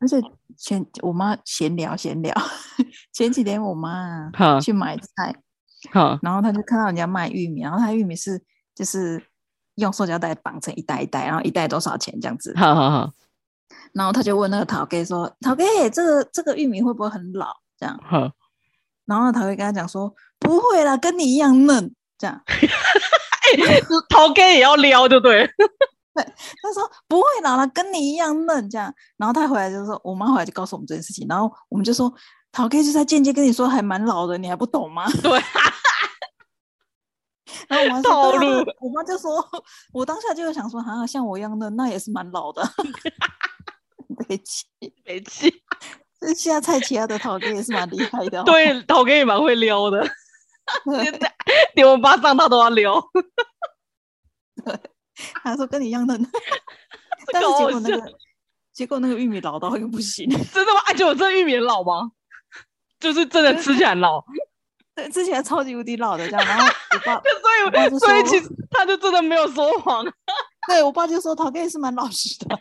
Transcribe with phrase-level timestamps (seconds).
[0.00, 0.20] 而且
[0.56, 2.34] 前我妈闲聊闲聊，
[3.12, 4.30] 前几天我妈
[4.60, 5.34] 去买菜。
[5.92, 8.42] 好，然后她就看到人家卖玉米，然后她玉米是
[8.74, 9.22] 就是
[9.76, 12.52] 用塑胶袋绑成一袋一袋，然后一袋多少钱这样子。
[12.56, 13.12] 好好好。
[13.92, 17.98] 然后她就问那个陶哥说：“陶哥，这个这个玉米会不会很老？”这样。
[18.04, 18.30] 好。
[19.04, 22.42] 然后陶哥跟他讲说：“不会啦，跟你一样嫩。”这样。
[22.48, 25.48] 哎，陶哥也要撩，对不对？
[26.16, 26.24] 对，
[26.62, 28.70] 他说不会老了，跟你一样嫩。
[28.70, 28.92] 这样。
[29.18, 32.12] 然后他回来就说：“我妈回来就告诉我们这件事情。”然后我们就说。
[32.52, 35.04] 陶 K 就在间接跟你说还蛮老的，你还不懂吗？
[35.22, 35.28] 对。
[37.68, 38.32] 然后我妈说，
[38.80, 39.46] 我妈就说，
[39.92, 42.66] 我当下就想说，好像像我一样嫩，那也是蛮老的。
[44.26, 44.64] 没气，
[45.04, 45.52] 没气。
[46.18, 48.42] 这现在蔡奇亚的陶 K 也是蛮厉害的。
[48.44, 50.02] 对，陶 K 也蛮会撩的。
[51.02, 51.30] 现在
[51.74, 53.06] 连我妈上他都要撩。
[54.64, 54.80] 对，
[55.42, 56.16] 他说跟你一样嫩。
[57.32, 58.12] 但是结果那个，
[58.72, 60.28] 结果那个玉米老到又不行。
[60.52, 60.80] 真的吗？
[60.86, 62.10] 哎，就我这玉米老吗？
[62.98, 64.24] 就是真的吃起来老，
[64.94, 66.46] 对，吃起来超级无敌老的这样。
[66.46, 66.98] 然后我
[67.70, 70.04] 爸， 所以所以其实他就真的没有说谎。
[70.66, 72.58] 对，我爸就说陶哥也是蛮老实的。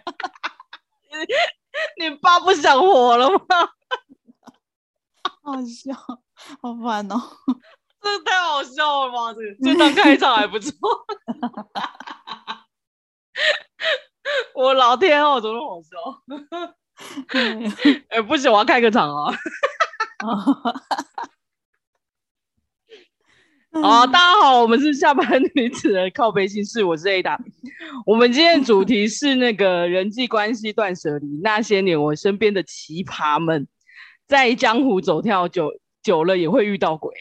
[1.97, 3.39] 你爸不想活了吗？
[5.41, 5.93] 好笑，
[6.61, 7.21] 好烦哦！
[8.01, 9.33] 这太好笑了吧？
[9.33, 10.71] 这个就当开场还不错。
[14.55, 15.97] 我老天哦，怎么好笑？
[18.09, 19.33] 哎、欸，不行，我要开个场哦！
[23.81, 27.37] 好，大家好，我们是下班女子的靠背心事，我是 Ada。
[28.05, 31.41] 我们今天主题是那个人际关系断舍离。
[31.43, 33.67] 那些年我身边的奇葩们，
[34.27, 37.13] 在江湖走跳久久了，也会遇到鬼。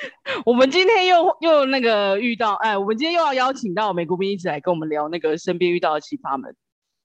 [0.46, 6.54] 我们今天又又那个遇到，哎，我们今天又要邀请到美国兵一起来跟我们聊那个身边遇到的奇葩们。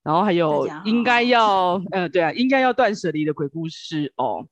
[0.03, 4.45] 然后还有应该要，呃，对啊，应该要断舍离的鬼故事哦。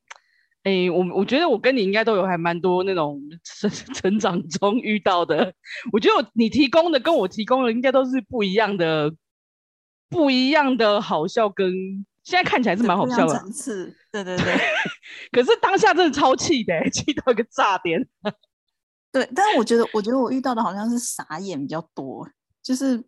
[0.63, 5.53] 哎，我我觉得我跟你应该都有还蛮多那种成成长中遇到的。
[5.91, 9.13] 我觉得你提供的跟我提供的应该都是不一样的，
[10.09, 13.95] 不一样的好笑，跟现在看起来是蛮好笑的层次。
[14.11, 14.57] 对对对。
[15.31, 18.07] 可是当下真的超气的，气到一个炸点。
[19.11, 22.27] 对，但是我觉得，我觉得我遇到的好像是傻眼比较多，
[22.61, 23.03] 就是。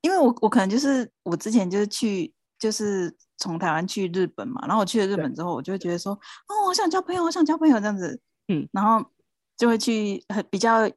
[0.00, 9.04] 因为我我可能就是我之前就是去就是从台湾去日本嘛，然后我去了日本之后，我就会觉得说，哦，我想交朋友，我想交朋友这样子，嗯，然后
[9.56, 10.88] 就会去很比较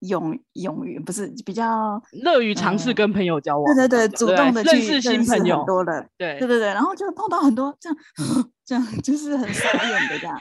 [0.00, 7.98] 勇勇于不是比较乐于尝试跟朋友交往，嗯、对对对，主动的去认识新朋友，多了，对对对对，然后就碰到很多这样
[8.64, 10.38] 这样就是很傻眼的这样，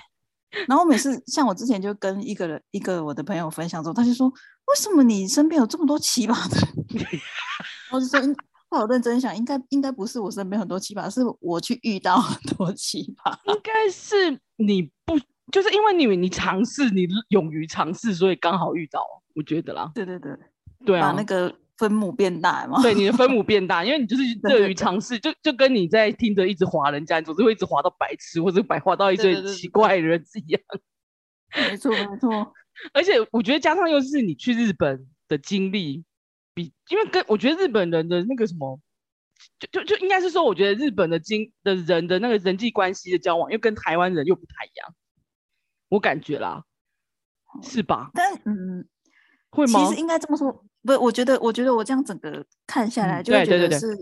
[0.68, 6.58] 然后每次像我之前就跟一个人一个我的朋友分享之后，他就说，为什么你身边有这么多奇葩的
[6.90, 7.06] 人？
[7.92, 8.20] 我就说，
[8.70, 13.34] 我认真想，应该应该不是我身边很多奇葩，是我去遇到很多奇葩。
[13.54, 15.18] 应该是你不，
[15.52, 19.02] 就是因为你你尝试，你勇于尝试，所以刚好遇到。
[19.36, 19.92] 我觉得啦。
[19.94, 20.32] 对对对，
[20.86, 22.82] 对啊，把那个分母变大嘛。
[22.82, 30.62] 对，你的分母 变大，因为你就是乐于尝试，就就跟你在听着一直划人家，你总是会一直划到白痴或者白划到一堆奇怪的人一样。
[31.70, 32.54] 没错没错，
[32.94, 36.04] 而且我觉得加上又是你去日本的经历。
[36.54, 38.80] 比因为跟我觉得日本人的那个什么，
[39.60, 44.96] 就就就应该是说，我觉得日本的经的人的那个人际关系的交往，又跟台湾人又不太一样，
[45.90, 46.64] 我感觉啦，
[47.64, 48.12] 是吧？
[48.14, 48.88] 但嗯，
[49.50, 49.80] 会吗？
[49.86, 50.52] 其实应该这么说，
[50.84, 53.96] 不，我觉得，我觉得我这样整个看下来，就会觉得是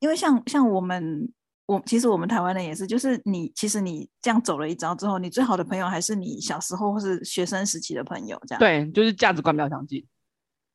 [0.00, 1.32] 因为像像我们，
[1.66, 10.06] 我其实我们台湾人也是，就是你其实你这样走了一遭之后，你最好的朋友还是你小时候或是学生时期的朋友，这样对，就是价值观比较相近。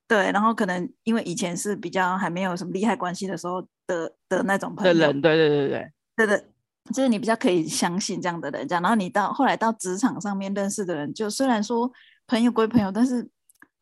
[0.08, 6.46] 对，然后可能因为以前是比较还没有什么利害关系的时候的的那种朋友，的人，对对对对对对，
[6.94, 8.82] 就是你比较可以相信这样的人，这样。
[8.82, 11.92] 然后你到后来到职场上面认识的人，就虽然说
[12.28, 13.28] 朋友归朋友，但是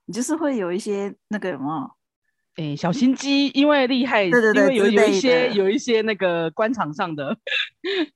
[0.05, 1.91] 你就是会有一些那个什么，
[2.55, 7.35] 哎，小心机，因为厉害，对对对，因为有有一些有一些那个官场上的，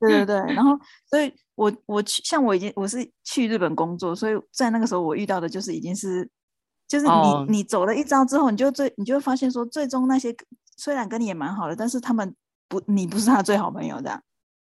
[0.00, 0.36] 对对对。
[0.54, 0.78] 然后，
[1.10, 6.28] 所以我我去，像我已经我是去日本工作，所以在那个时候我遇到的就是已经是，
[6.86, 10.34] 就是你、哦、你走了一遭之后，你就最你就会发现说，最终那些
[10.76, 12.34] 虽然跟你也蛮好的，但是他们
[12.68, 14.22] 不，你不是他最好朋友这样。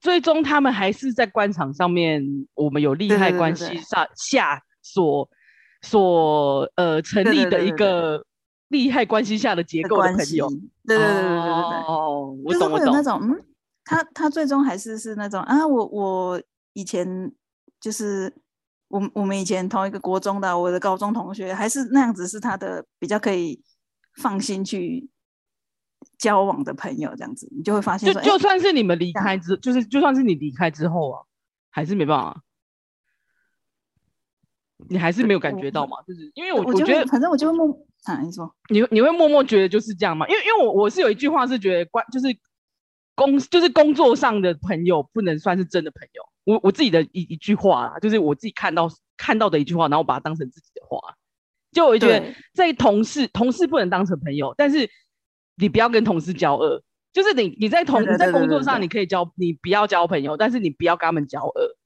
[0.05, 2.23] 最终他们还是在官场上面，
[2.53, 5.27] 我们有利害关系上下所
[5.81, 8.25] 所呃成立的一个。
[8.69, 10.49] 利害关系下的结构的朋友，
[10.85, 12.93] 对对对对对对对，哦，我懂我懂。
[12.93, 13.39] 那种，嗯，
[13.85, 16.43] 他他最终还是是那种啊，我我
[16.73, 17.31] 以前
[17.79, 18.35] 就是
[18.89, 23.63] 我我们以前同一个国中的，我的高中同学，还是那样子，是他的比较可以
[24.17, 25.09] 放心去
[26.19, 31.23] 交往的朋友，这样子，你就会发现，就就算是你们离开之，就是就算是你离开之后啊，
[31.71, 32.43] 还是没办法。
[34.89, 35.97] 你还是没有感觉到嘛？
[36.07, 37.69] 就是因为我我觉得，反正我就会默
[38.05, 40.27] 啊，你说你你会默默觉得就是这样嘛？
[40.29, 42.27] 因为因为我我是有一句话是觉得关就是
[43.15, 46.23] 工就是工作上的朋友不能算是真的朋友。
[46.45, 50.99] 我我自己的一一句话啊，就是我自己看到看到的一句话，然后我把它当成自己的话。
[51.73, 54.91] 就我觉得在同事同事不能当成朋友，但是
[55.57, 56.83] 你不要跟同事交恶。
[57.13, 61.77] 就是你你在同你在工作上你可以交你不要交朋友，但是你不要跟他们交恶。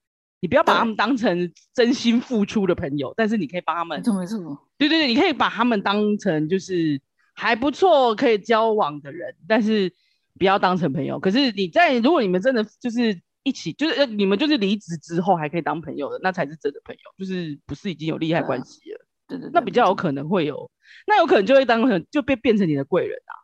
[0.41, 3.99] 你不要把他们当成真心付出的朋友，但是你可以帮他们。
[3.99, 4.37] 没错没错。
[4.77, 6.99] 对对对，你可以把他们当成就是
[7.33, 9.93] 还不错可以交往的人，但是
[10.37, 11.19] 不要当成朋友。
[11.19, 19.05] 可是你在如果你们真的就是一起，就是你们就是离职之后还可以当朋友的，那才是真的朋友，就是不是已经有利害关系了。
[19.27, 19.49] 对对。
[19.53, 20.71] 那比较有可能会有，
[21.05, 23.35] 那有可能就会当成就变变成你的贵人啊。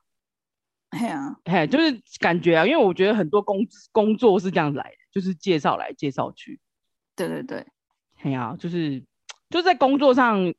[0.97, 3.59] 嘿啊，嘿，就是感觉啊，因为我觉得很多工
[3.91, 6.59] 工作是这样子来的，就是介绍来介绍去。
[7.15, 7.65] 对对对，
[8.15, 9.03] 嘿呀、啊，就是
[9.49, 10.53] 就是在工作上，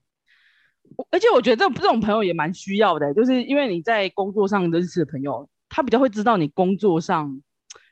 [1.10, 7.40] 而且我觉得这这种朋友也蛮需要的，就是因为你在工作上认识的朋友，他比较会知道你工作上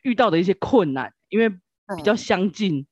[0.02, 2.86] 遇到的一些困难，因为比较相近，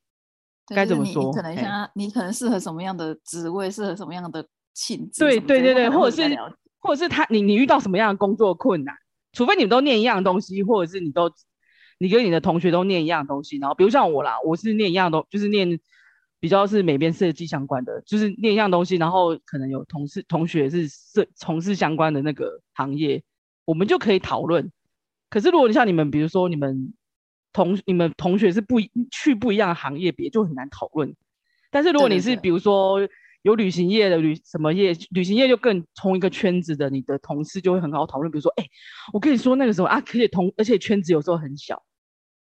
[0.75, 1.25] 该怎么说？
[1.25, 5.25] 你可能像你可能适合什么样的职位，适合什么样的性质？
[5.25, 6.39] 对对对对，或者是
[6.81, 8.95] 或者是他你你遇到什么样的工作困难？
[9.33, 11.33] 除非你们都念一样东西，或者是你都。
[11.99, 15.79] 你跟你的同学都念一样东西，然后比如像我啦，我是念一样东，就是念
[16.41, 23.23] 比较是美编设计相关的，就是念一样东西，然后可能有同事同学是设从事相关的那个行业，
[23.65, 24.73] 我们就可以讨论。
[25.31, 26.93] 可是如果你像你们，比如说你们
[27.53, 28.81] 同你们同学是不
[29.13, 31.15] 去不一样的行业别，就很难讨论。
[31.71, 32.99] 但是如果你是比如说
[33.43, 38.31] 有旅行业的旅什么业，旅行业就更同一个圈子的，你的同事就会很好讨论。
[38.31, 38.71] 比如说，哎、欸，
[39.13, 41.83] 我跟你说那个时候啊，可以同而且圈子有时候很小。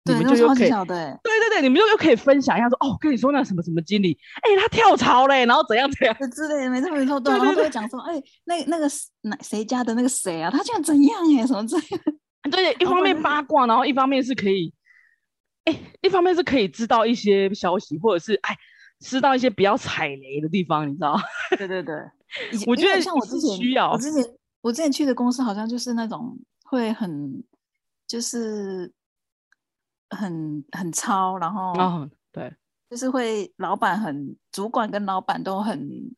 [0.05, 8.87] 对，你们就又可以，对对对，你们就又可以分享一下说，说哦，跟你说那什么什么经理，哎、欸，他跳槽嘞，然后怎样怎样之类的，没错 没错，对，然后就会讲说，哎、欸，那那个
[9.23, 14.75] 哪谁家的那个谁啊，他现在怎样哎，什么之类的， 对，一方面八卦，然后一方面是可以，
[15.64, 18.55] 哎、欸，一方面是可以知道一些消息，或者是哎，
[19.05, 21.17] 知道一些比较踩雷的地方，你知道？
[21.59, 21.95] 对对对，
[22.67, 24.25] 我觉得像我之前需要，我之前
[24.62, 27.45] 我之前去的公司好像就是那种会很
[28.06, 28.93] 就是。
[30.11, 32.55] 很很糙，然后、哦、对，
[32.89, 36.15] 就是会老板很主管跟老板都很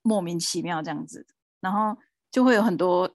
[0.00, 1.26] 莫名其妙这样子，
[1.60, 1.94] 然后
[2.30, 3.10] 就会有很多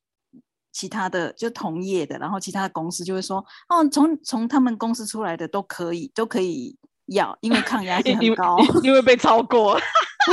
[0.72, 9.80] 其他的就同业的，然后其他的公司就会说哦，从从他们公司出来的都可以都可以要，因为抗压性很高，因为，被超过，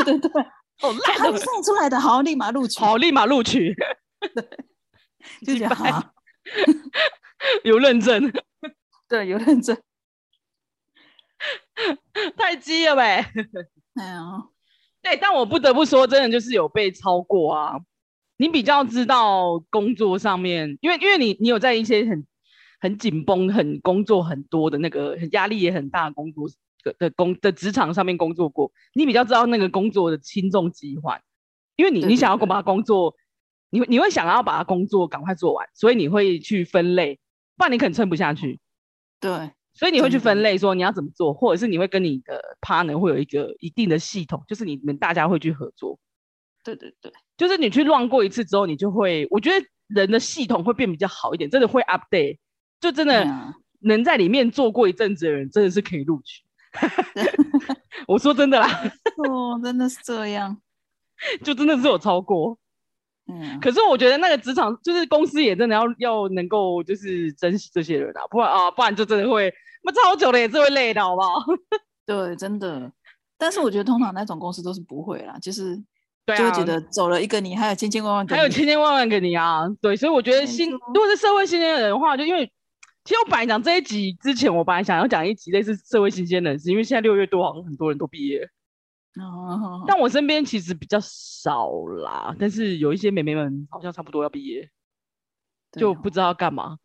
[0.04, 0.42] 对 对对，
[0.82, 3.74] 哦，他们送出来的好，立马录取，好，立马录取，
[4.34, 4.44] 对，
[5.46, 6.12] 就这样，
[7.64, 8.32] 有认证。
[9.08, 9.76] 对，有认证，
[12.36, 13.30] 太鸡了呗。
[13.94, 14.22] 哎呀，
[15.02, 17.74] 对，但我不得不说，真的就是有被超过啊。
[18.38, 22.26] 你比较知道工作上面，因为因为你你有在一些很
[22.82, 26.48] 很紧绷、很工作很多的那个压力也很大的工作
[26.82, 31.22] 的的工的职场上面工作过，你比较知道那个工作的轻重疾缓。
[31.76, 33.14] 因为你你想要把工作，
[33.70, 37.20] 你你会想要把它工作赶快做完，所以你会去分类，
[37.56, 38.58] 不然你可能撑不下去。
[39.20, 39.30] 对，
[39.72, 45.98] 所以你会去分类，说你要怎么做，或者是你会跟你的 partner 会有一个一定的系统，就是你们大家会去合作。
[46.64, 52.38] 对对对，就是你去 run 过一次之后，你就会，我觉得人的系统会变比较好一点，真的会 update，
[52.82, 53.26] 就真的
[53.80, 56.42] 能在里面做过一阵子的人，真的是可以录取。
[58.08, 58.66] 我说真的啦，
[59.28, 60.58] 哦，真的是这样，
[61.44, 62.58] 就真的是有超过。
[63.28, 69.52] 嗯，可是我觉得那个职场就是公司也真的要要能够就是珍惜这些人啊，不然啊，不然就真的会
[69.84, 71.36] 那超久了也是会累的，好不好？
[72.04, 72.90] 对，真的。
[73.38, 75.76] 但是我觉得通常那种公司都是不会啦，就是
[76.26, 79.68] 就会觉得走了一个你，还有千千万万，还有千千万万个你啊！
[79.80, 82.50] 对，所以我觉得新，如果是社会新鲜人的话，就因为
[83.04, 88.48] 其实我本来讲这一集之前，我本来想要讲一集类似社会新鲜人，士因为现在六月多，好像很多人都毕业。
[89.20, 91.70] 哦，但我身边其实比较少
[92.02, 94.70] 啦，但是有一些妹妹们好像差不多要毕业，
[95.72, 96.78] 就不知道干嘛。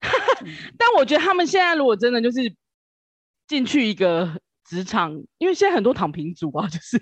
[0.76, 2.54] 但我觉得他们现在如果真的就是
[3.46, 6.98] 进去一个职场，因为现在很多躺平族啊，就是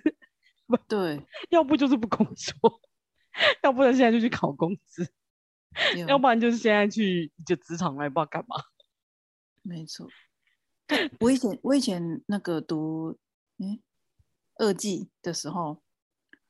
[0.67, 2.81] 不对， 要不就是不工作，
[3.65, 5.09] 要不然现在就去考公职，
[6.07, 8.57] 要不然就是现在去就职场外不知道干嘛。
[9.63, 10.09] 没错，
[11.21, 13.17] 我以前我以前那个读，
[13.59, 13.81] 嗯。
[14.59, 15.83] 二技的时候，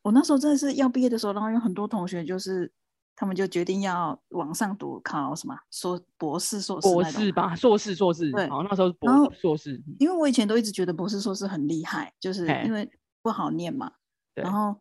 [0.03, 2.71] 我那时候真的是要毕业的时候，然后有很多同学就是
[3.15, 8.31] 他们就决定要往上读，考什么硕博士、硕士、博士吧，硕士、硕士。
[8.33, 12.91] 对，然后那时候博硕士，因为我以前都一直觉得博士、硕士很厉害，就是因为
[13.23, 13.93] 不好念嘛，
[14.35, 14.77] 然后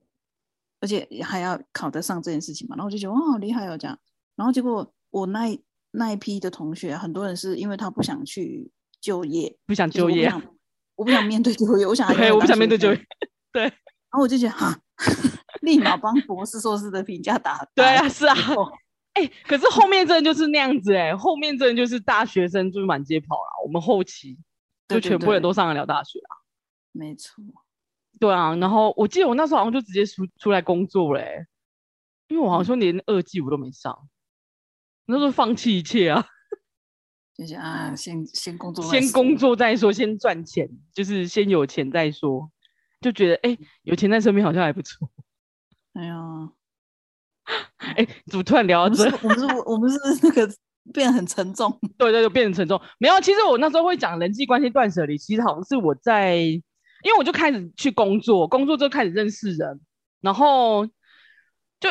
[0.79, 3.97] 而且还要考得上这件事情嘛，然后我就觉得哇，好厉害哦这样。
[4.35, 5.59] 然后结果我那
[5.91, 10.31] 那一批的同学，很多人是因为他不想去就业，不想就业。
[10.95, 13.05] 我不想面对就业，我想 对我不想面对就业。
[13.51, 13.71] 对，然
[14.11, 14.77] 后我就觉得哈，
[15.61, 17.67] 立马帮博士、硕士的评价打。
[17.73, 18.35] 对啊，是啊。
[19.13, 23.65] 哎、欸，可是后面真的就是那样子哎、欸，后面真的就是大学生就满街跑了。
[23.65, 24.37] 我们后期
[24.87, 26.31] 就全部人都上得了大学啊。
[26.93, 27.43] 没错。
[28.19, 31.47] 对啊，然后我记得我那时候好像就直接出出来工作嘞、欸，
[32.29, 33.97] 因为我好像连二技我都没上，
[35.11, 36.25] 那时候放弃一切啊。
[37.33, 42.51] 就是啊，先先工作，先工作再说，先赚钱，就是先有钱再说，
[42.99, 45.09] 就觉得哎、欸，有钱在身边好像还不错。
[45.93, 46.15] 哎呀，
[47.77, 49.05] 哎、欸，怎么突然聊到这？
[49.23, 50.53] 我们是，我们是 那个
[50.93, 51.75] 变得很沉重。
[51.97, 52.79] 对对对，变得沉重。
[52.99, 59.79] 没有，其实我那时候会讲人际关系断舍离，其实好像是我在，因为我就开始去工作，工作之后开始认识人，
[60.19, 60.85] 然后
[61.79, 61.89] 就。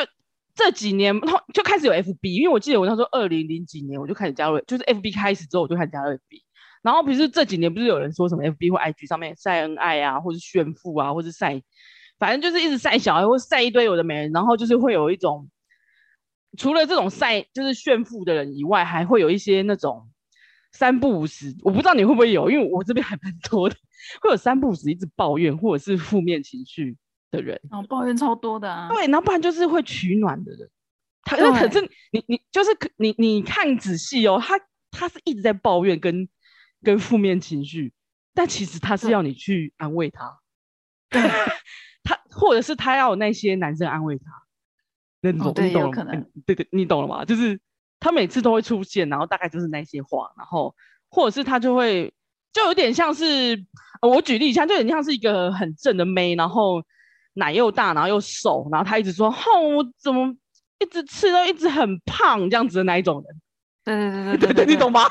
[0.63, 6.43] 这几年后就开始有 FB，因为我记得我那时候二零零几年我就开始加入，就是 FB 开始之后我就开始加入 FB。
[6.83, 11.61] 然后，不是这几年不是有人说什么 FB 或 IG 上面晒恩爱啊，或是炫富啊，或是晒，
[12.17, 14.31] 反正就是一直晒小孩或晒一堆有的没人。
[14.31, 15.47] 然后就是会有一种，
[16.57, 20.09] 除了这种晒就是炫富的人以外，还会有一些那种
[20.73, 23.75] 三不五时，我不知道你会不会有，因为我这边还蛮多的，
[24.19, 26.97] 会有三不五时一直抱怨或者是负面情绪。
[27.31, 28.89] 的人，哦，抱怨超多的啊。
[28.89, 30.69] 对，然后不然就是会取暖的人。
[31.23, 31.79] 他那可是
[32.11, 34.59] 你你就是你你看仔细哦，他
[34.89, 36.27] 他是一直在抱怨跟
[36.83, 37.93] 跟负面情绪，
[38.33, 40.39] 但其实他是要你去安慰他。
[41.09, 41.21] 对，
[42.03, 44.23] 他或者是他要那些男生安慰他，
[45.21, 46.25] 那种、哦、你懂了吗？
[46.45, 47.23] 对对，你懂了吗？
[47.23, 47.59] 就是
[47.99, 50.75] 他每次都会出现，然后大概就是那些话，然后
[51.07, 52.11] 或者是他就会
[52.51, 53.63] 就有点像是
[54.01, 56.83] 我举例一下，就有点像是一个很正的妹，然后。
[57.33, 60.33] 奶又大，然后又瘦，然后他一直说：“吼，我怎么
[60.79, 63.41] 一直吃都一直很胖，这样子的那一种人。”
[63.83, 65.07] 对对对 对对，对，你懂吗？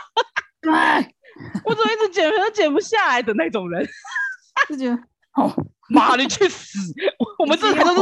[0.61, 0.71] 对，
[1.65, 3.87] 我怎么一直减肥都减不下来的那种人，
[4.69, 4.95] 就觉得
[5.35, 5.53] 哦，
[5.89, 6.79] 妈，你去死！
[7.39, 8.01] 我们这才都是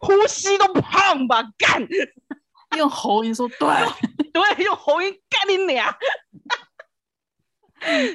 [0.00, 1.42] 呼吸都胖吧？
[1.58, 1.86] 干，
[2.78, 3.68] 用喉音说对，
[4.32, 5.94] 对，用喉音干你俩，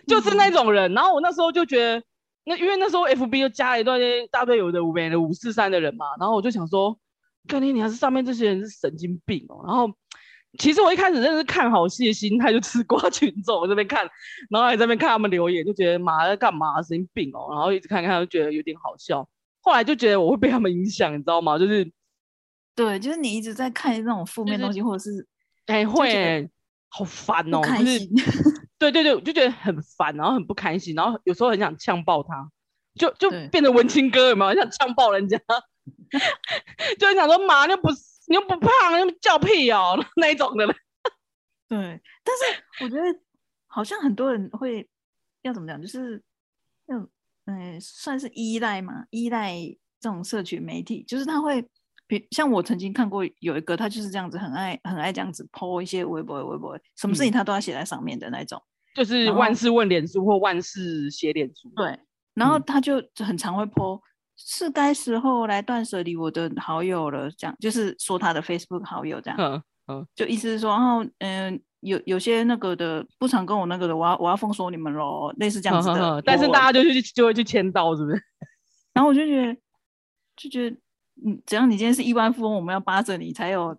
[0.07, 0.93] 就是那种人。
[0.93, 2.03] 然后我那时候就觉得。
[2.43, 3.99] 那因为那时候 FB 又加了一段
[4.31, 6.97] 大队有的五的五四三的人嘛，然后我就想说，
[7.47, 9.63] 看你你还是上面这些人是神经病哦。
[9.65, 9.87] 然后
[10.57, 14.09] 其实我一开始真的是看好戏的心态，就 吃瓜群众我这边看，
[14.49, 17.47] 然后还在那边看他们留言，就觉得妈在干嘛神经病哦。
[17.51, 19.27] 然后一直看看，就觉得有点好笑。
[19.61, 21.59] 后来就觉得我会被他们影响，你知道吗？
[21.59, 21.91] 就是
[22.75, 25.27] 对，就是你一直在看那种负面东西，就是、或者是
[25.67, 26.49] 哎、欸、会、欸、
[26.89, 27.99] 好烦哦，就是。
[28.81, 32.49] 对对对，我就觉得很烦，然后很不开心，然后有时候很想呛爆他，
[32.95, 34.49] 就就变成文青哥有没有？
[34.49, 35.37] 很想呛爆人家，
[36.97, 37.89] 就很想说妈，你又不
[38.27, 40.65] 你又不胖，你又叫屁哦 那一种的。
[41.69, 43.19] 对，但是我觉得
[43.67, 44.89] 好像很多人会
[45.43, 46.21] 要怎么讲，就是
[46.87, 47.07] 那种
[47.45, 49.55] 嗯，算是依赖嘛，依赖
[49.99, 51.63] 这种社群媒体，就是他会，
[52.07, 58.61] 比像我曾经看过有一个，他就是这样子，很爱很爱这样子 po 一些微博微博，什么事情他都要写在上面的那种。
[58.93, 61.97] 嗯就是万事问脸书或万事写脸书，对，
[62.33, 64.01] 然后他就很常会 po，、嗯、
[64.35, 78.21] 是该时候来断舍离我的好友了，这样就是说他的 Facebook 好友这样，嗯嗯，就意思是说，然后嗯，有有些那个的不常跟我那个的，我要我要封锁你们喽，类似这样子的，呵呵但是大家就去就会去签到，是不是？
[78.93, 79.53] 然后我就觉得
[80.35, 80.75] 就觉得，
[81.25, 83.77] 嗯，只要你今天是亿万富翁，我们要扒着你才有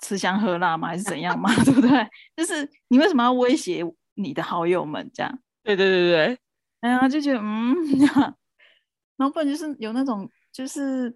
[0.00, 0.88] 吃香喝辣吗？
[0.88, 1.54] 还是怎样嘛？
[1.64, 1.90] 对不对？
[2.34, 3.84] 就是你为什么要威胁？
[4.14, 6.38] 你的好友们这样，对对对对，
[6.80, 7.74] 哎呀，就觉得嗯，
[9.16, 11.10] 然后不然就是有那种，就是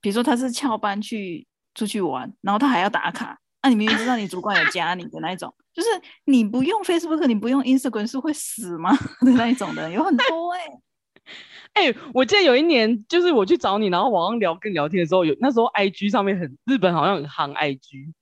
[0.00, 5.88] 比如说他是翘班去出去玩，然后他还要打卡，那、啊、你明明知道你主管有加你的那一种，就是
[6.24, 8.90] 你不用 Facebook，你不用 Instagram 是会死吗？
[9.24, 10.80] 的那一种的有很多哎、欸。
[11.72, 18.12] 哎、欸，我记得有一年，就是我去找你，然后网上聊跟聊天的时候，有那时候 I G 上面很日本好像很夯 I G，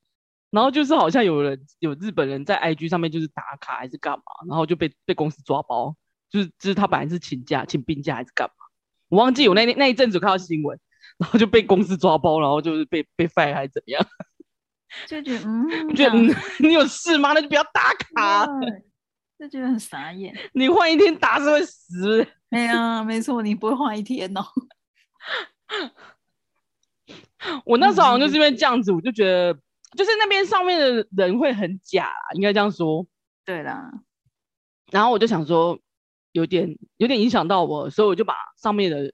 [0.51, 5.95] 然后就是好像有人有日本人在 I G 上面就是打卡还是干嘛，然后就被被公司抓包，
[6.31, 8.55] 就是就是他本来是请假请病假还是干嘛，
[9.09, 10.79] 我忘记有那那一阵子看到新闻，
[11.19, 14.07] 然后就被公司抓包，然后就是被被 fire 还是怎么样，
[15.07, 17.33] 就觉得嗯，觉得嗯你有事吗？
[17.33, 18.47] 那就不要打卡，
[19.39, 22.27] 就觉得很傻眼，你换一天打是会死。
[22.51, 24.43] 哎呀，没错，你不会换一天哦。
[27.65, 29.57] 我那时候好像就是因为这样子，我就觉得，
[29.99, 33.05] 就是那边上面的人会很假，应该这样说。
[33.45, 33.91] 对啦。
[34.93, 35.77] 然后我就想说，
[36.31, 39.13] 有点有点影响到我，所以我就把上面的，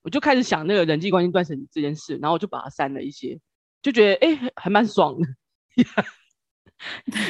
[0.00, 3.38] 我就开始想那个人际关系断舍离这件事，然后我就把它删了一些，
[3.82, 5.28] 就觉得哎、欸，还蛮爽的。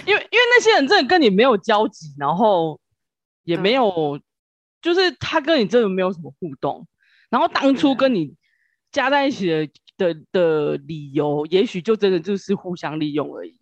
[0.07, 2.81] 因为因为那些人真的跟你没有交集，然后
[3.43, 4.21] 也没有。
[4.83, 6.87] 就是他跟你真的没有什么互动，
[7.29, 8.37] 然后当初跟你
[8.93, 13.59] 加在一起的的的理由，也许就真的就是互相利用而已。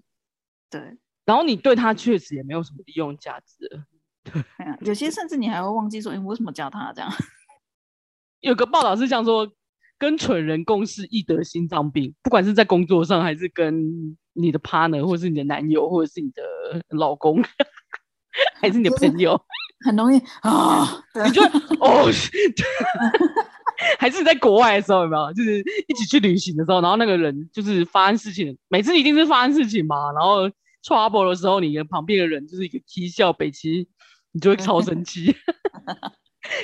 [0.71, 0.81] 对，
[1.25, 3.85] 然后你对他确实也没有什么利用价值。
[4.25, 4.43] 对，
[4.81, 7.11] 有些甚至你还会忘记说，哎，我为什么叫他这样？
[8.41, 9.51] 有个报道是这样说：
[9.99, 16.43] 跟蠢人共事易得心脏病，不管是在工作上，还是跟你的 partner，或是你的男友，或者是你的
[16.89, 17.43] 老公，
[18.61, 19.41] 还是你的朋友。
[19.85, 21.43] 很容易啊，你就
[21.81, 22.11] 哦，
[23.99, 25.33] 还是你在国外的时候有没有？
[25.33, 30.13] 就是一起去旅行的时候，然后那个人就是发生事情，每次一定是发生事情嘛。
[30.13, 30.49] 然后
[30.83, 33.89] trouble 的时候，你的旁边的人就是一个啼笑北齐，
[34.33, 35.35] 你就会超生气。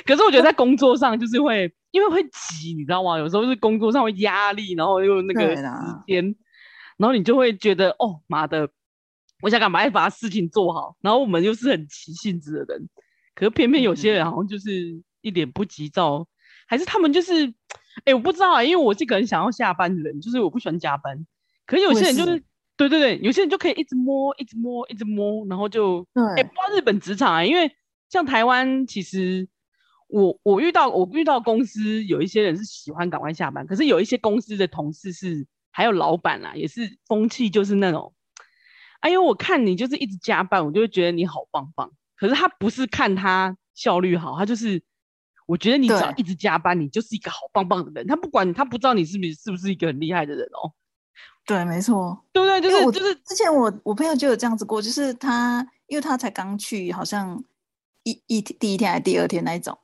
[0.05, 3.17] 可是我觉得在工作上就是会，因为会急，你知道吗？
[3.17, 5.63] 有时候是工作上会压力，然后又那个时
[6.05, 6.35] 间，
[6.97, 8.69] 然后你就会觉得哦妈的，
[9.41, 10.95] 我想赶快把事情做好。
[11.01, 12.87] 然后我们又是很急性子的人。
[13.33, 16.27] 可是偏偏有些人好像就是一脸不急躁，嗯、
[16.67, 17.53] 还是他们就是，哎、
[18.05, 21.25] 欸，我不知道啊，因为我是个很想要下班的人，就是我不喜欢加班。
[21.65, 22.43] 可是有些人就是，是
[22.77, 27.71] 对对对，有些人就可以一直摸，一直摸，一直摸，然后就，哎、欸，不知道日本职场啊，因为
[28.09, 29.47] 像台湾，其实
[30.07, 38.13] 我我遇到我遇到公司有一些人是喜欢赶快下班，可是有一些公司的同事是，还有老板啊，也是风气就是那种，
[39.01, 41.91] 哎呦，我看你就是一直加班，我就会觉得你好棒棒。
[42.15, 44.81] 可是他不是看他效率好，他就是
[45.45, 48.07] 我觉得你只要一直加班，你就是一个好棒棒的人。
[48.07, 50.71] 他不管他不知道你是不是是不是一个很厉害的人哦。
[51.45, 52.61] 对，没错，对不对？
[52.61, 57.43] 就是我就是之前我我朋友就有这样子过，就是他因为他才刚去，好像
[58.03, 59.77] 一一第一天还是第二天那一种，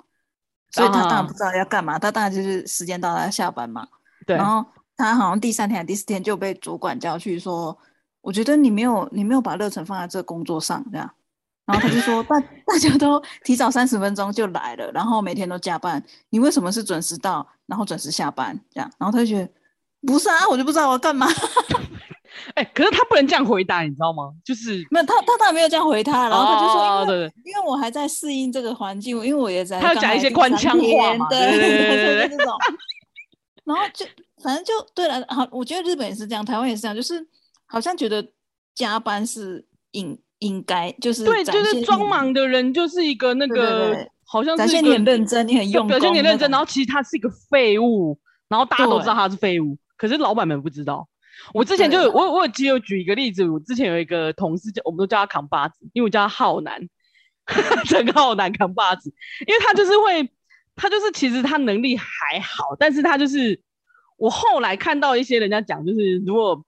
[0.72, 1.98] 所以他当然不知道要干嘛。
[1.98, 3.88] 他当然就是时间到了要下班嘛。
[4.26, 4.38] 对。
[4.38, 4.64] 然后
[4.96, 7.76] 他好像第三天还是第四天就被主管叫去说，
[8.22, 11.12] 我觉得你没有你没有把热忱放在这个工作上，这样。
[11.68, 19.50] 然后他就说：“大大家都提早三十分钟就来了，然后每天都加班，你为什么是准时到，然后准时下班这样？”然后他就觉得
[20.08, 21.28] ：“不是啊，我就不知道我要干嘛。
[22.56, 24.32] ”哎，可是他不能这样回答，你知道吗？
[24.46, 32.54] 就是没有他，他当然没有这样回他，然后他就说：“哦、因为对对因为我还在适应这个环境，因为我也在。”他要讲一些官腔话嘛，对对对对对，这种。
[33.66, 34.06] 然后就
[34.42, 37.28] 反正就对了，好，我觉得日本也是这样，台湾也是这样，就是
[37.66, 38.26] 好像觉得
[38.74, 40.18] 加班是应。
[40.40, 51.08] 应该就是对，就是装忙的人就是一个那个，对对对，好像是展现你很认真，你很用功，表现你认真，然后其实他是一个废物，然后大家都知道他是废物，可是老板们不知道。
[51.54, 56.82] 我之前就有我我有举有举一个例子，我之前有一个同事叫我们都叫他扛把子，因为我叫他浩南，
[57.86, 59.14] 陈浩南扛把子，
[59.48, 60.30] 因为他就是会，
[60.76, 63.60] 他就是其实他能力还好，但是他就是
[64.18, 66.64] 我后来看到一些人家讲，就是如果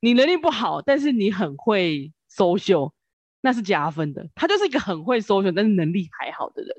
[0.00, 2.92] 你能力不好，但是你很会 social。
[3.44, 6.74] 那是加分的，他就是一个很会 social，但是能力还好的人。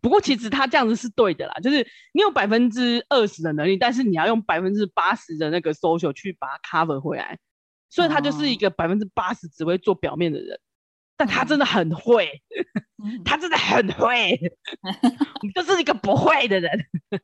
[0.00, 7.36] 不过其实他这样子是对的啦，就是你有百分之二十的能力，但是你要用百分之八十的那个 social 去把它 cover 回来。
[7.90, 10.60] 所以他就是一个百分之八十只会做表面的人，哦、
[11.16, 12.30] 但 他真的很会，
[13.02, 14.38] 嗯、他真的很会，
[15.40, 16.70] 我们就是一个不会的人，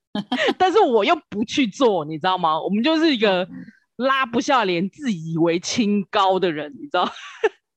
[0.59, 2.61] 但是我又不去做，你知道吗？
[2.61, 3.49] 我们就是一个
[3.97, 7.09] 拉不下脸、自以为清高的人，你知道。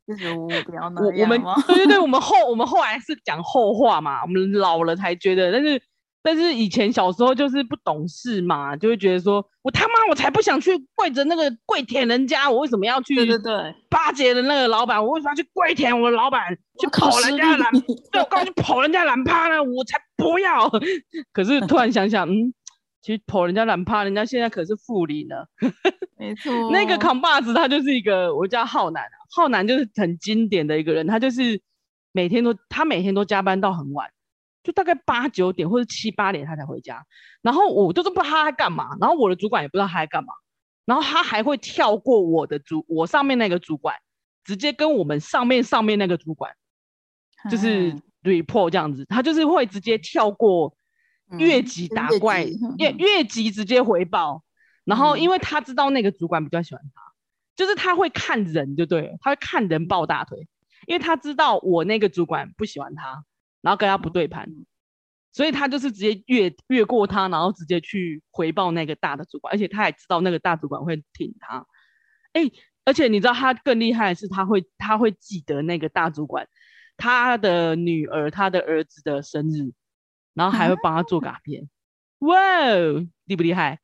[0.08, 5.82] 就是我不要那我我们对对对，我们后 我们后来是讲后话嘛，我们老了才觉得，但是
[6.24, 13.76] 但是以前小时候就是不懂事嘛，就会觉得说我他妈我才不想去跪着那个跪舔人家，我为什么要去对对对。
[13.90, 16.42] 巴结的那个老板，我为什么要去跪舔我的老板，
[16.80, 17.72] 去跑人家懒，
[18.12, 20.70] 对我刚刚去跑人家懒趴呢，我才不要。
[21.34, 22.54] 可是突然想想，嗯，
[23.02, 25.36] 其实捧人家懒趴，人家现在可是副理呢。
[26.20, 31.62] 没错，那个扛把子他就是一个，我叫浩南啊，浩南就是很经典的一个人，他就是
[32.12, 34.10] 每天都他每天都加班到很晚，
[34.64, 37.06] 就大概八九点或者七八点他才回家，
[37.44, 40.34] 然后我就是不知道他在干嘛，然后我的主管也不知道他在干嘛，
[40.86, 43.96] 然后他还会跳过我的主我上面那个主管，
[44.44, 46.52] 直接跟我们上面上面那个主管
[47.52, 50.76] 就是 report 这样子，他就是会直接跳过。
[51.38, 52.46] 越级打怪，
[52.78, 54.44] 越越级直接回报，
[54.86, 57.14] 然后因为他知道那个主管比较喜欢他，嗯、
[57.56, 60.48] 就是他会看人，就对了，他会看人抱大腿，
[60.88, 63.26] 因为他知道我那个主管不喜欢他，
[63.62, 64.66] 然后跟他不对盘，嗯、
[65.34, 71.66] 所以他就是直接越越过他，然后直接去回报那个大的主管，而且他也知道那个大主管会挺他，
[72.32, 72.54] 哎、欸，
[72.86, 76.48] 而且你知道他更厉害的是，他会他会记得那个大主管
[76.96, 79.74] 他的女儿他的儿子的生日。
[80.38, 82.38] 然后还会帮他做 卡片，啊、哇，
[83.26, 83.80] 厉不厉害？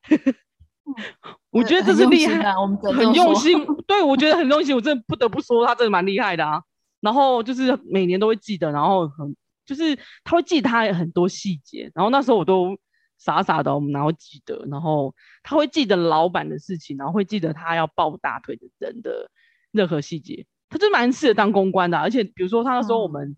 [1.50, 2.54] 我觉得这是厉害，
[2.96, 3.66] 很用心。
[3.88, 6.62] 对，我觉得很用心，我真的不得不说，他真的蛮厉害的啊。
[7.02, 9.36] 然后就是每年都会记得，然后很
[9.66, 11.92] 就是他会记他很多细节。
[11.96, 12.78] 然后那时候我都
[13.18, 19.32] 傻傻的，我们然后记得，然后他会记得老板的事情，然后会记得他要抱大腿的人的
[19.72, 20.46] 任何细节。
[20.70, 23.36] 他就蛮适合当公关的，啊，而且比如说他那时候我们。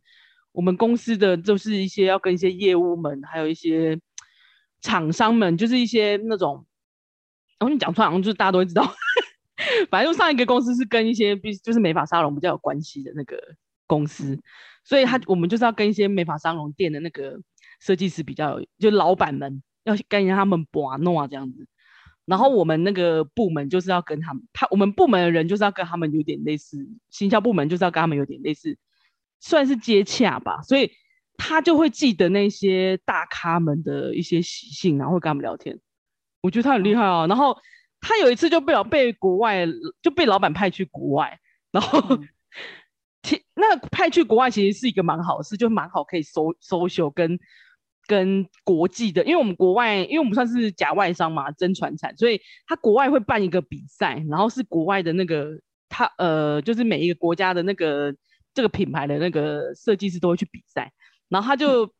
[0.56, 4.00] 嗯我们公司的就是一些要跟一些业务们，还有一些
[4.82, 6.66] 厂商们，就是一些那种，
[7.60, 8.84] 然后你讲出来好像就是大家都会知道。
[9.90, 13.38] 反正就上一个公司是跟一些必就是美发沙龙比较有关系的那个
[13.88, 14.40] 公司，
[14.84, 17.40] 所以他我们就是要跟一些美发沙龙店的那个
[17.82, 21.68] 设计师比较有，就老板们要跟他们玩弄啊这样子。
[22.26, 26.78] 然后我们那个部门就是要跟他们，他我们部门的人就是要跟他们有点类似，
[27.10, 28.78] 行销部门就是要跟他们有点类似。
[29.40, 30.92] 算是接洽吧，所以
[31.38, 35.80] 他就会记得那些大咖们的一些习性，然后会跟他们聊天。
[36.42, 37.28] 我觉得他很厉害啊。
[37.28, 37.56] 然后
[38.00, 39.68] 他有一次就被被国外
[40.02, 41.40] 就被老板派去国外，
[41.72, 42.28] 然后、嗯、
[43.56, 47.38] 那派去国外其实是一个蛮好的事，就蛮好可以搜 social 跟
[48.08, 58.16] 跟国际的，因为我们国外因为我们算是假外商嘛，真传产，所以他国外会办一个比赛，然后是国外的那个他呃，就是每一个国家的那个。
[58.56, 60.92] 这个品牌的那个设计师都会去比赛，
[61.30, 61.92] 然后他就、嗯、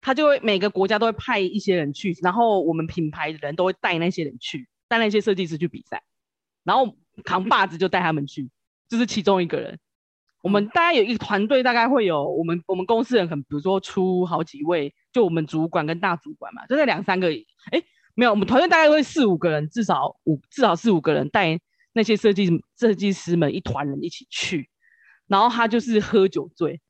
[0.00, 6.02] 他就会每个国家都会派一些人去，然后我们品牌的人都会带那些人去，带那些设计师去比赛，
[6.62, 8.48] 然后扛把子就带他们去，
[8.88, 9.78] 这、就是其中一个人。
[10.42, 17.28] 我们大概有一个团队，大概会有我们我们公司人，可能比如说出好几位，就我们主管跟大主管嘛，就那两三个，
[17.72, 17.82] 哎，
[18.14, 21.58] 没有，我们团队大概会四五个人，至少五至少四五个人带
[21.94, 24.68] 那些设计设计师们一团人一起去。
[25.26, 26.80] 然后他就是喝酒醉，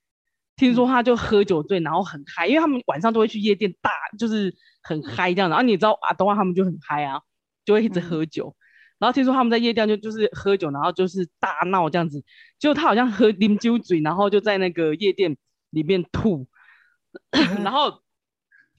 [0.57, 5.49] 听说他就喝酒醉，然后很嗨，因为他们晚上都会去夜店大，就是很嗨这样。
[5.49, 7.21] 然后你知道啊东啊，他们就很嗨啊，
[7.65, 8.55] 就会一直喝酒。
[8.99, 12.23] 然后听说他们在夜店就就是喝酒，然后就是大闹这样子。
[12.59, 15.37] 结果他好像喝啉酒醉，然后就在那个夜店
[15.71, 16.47] 里面吐，
[17.63, 18.03] 然后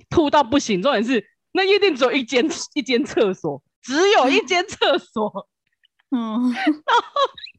[0.10, 0.82] 吐到不行。
[0.82, 5.50] 重点是那夜店只有一间一间厕所，只有一间厕所。
[6.12, 7.04] 嗯，然后。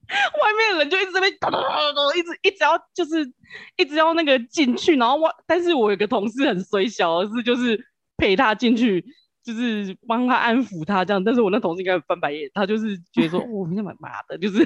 [0.09, 3.28] 外面的人就一直在那边咚咚咚咚，一 直一直要就是
[3.76, 7.76] 一直要那个进去，然后我但是我有个同事很衰小，而是就是
[8.16, 9.04] 陪他进去，
[9.42, 11.24] 就是帮他安抚他这样。
[11.24, 14.64] 但是我那同事应该翻白眼，他就是觉得说， 我明天蛮麻的，就是，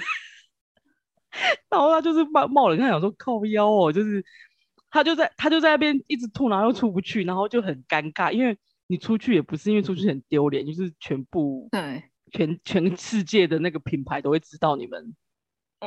[1.70, 4.22] 然后他就是冒冒冷汗，想说靠腰哦，就是
[4.90, 15.14] 他就在他就在那边一直吐，然后又出不去，然后就很尴尬，因为你出去也不是因为出去很丢脸，就是全部对全 全世界的那个品牌都会知道你们。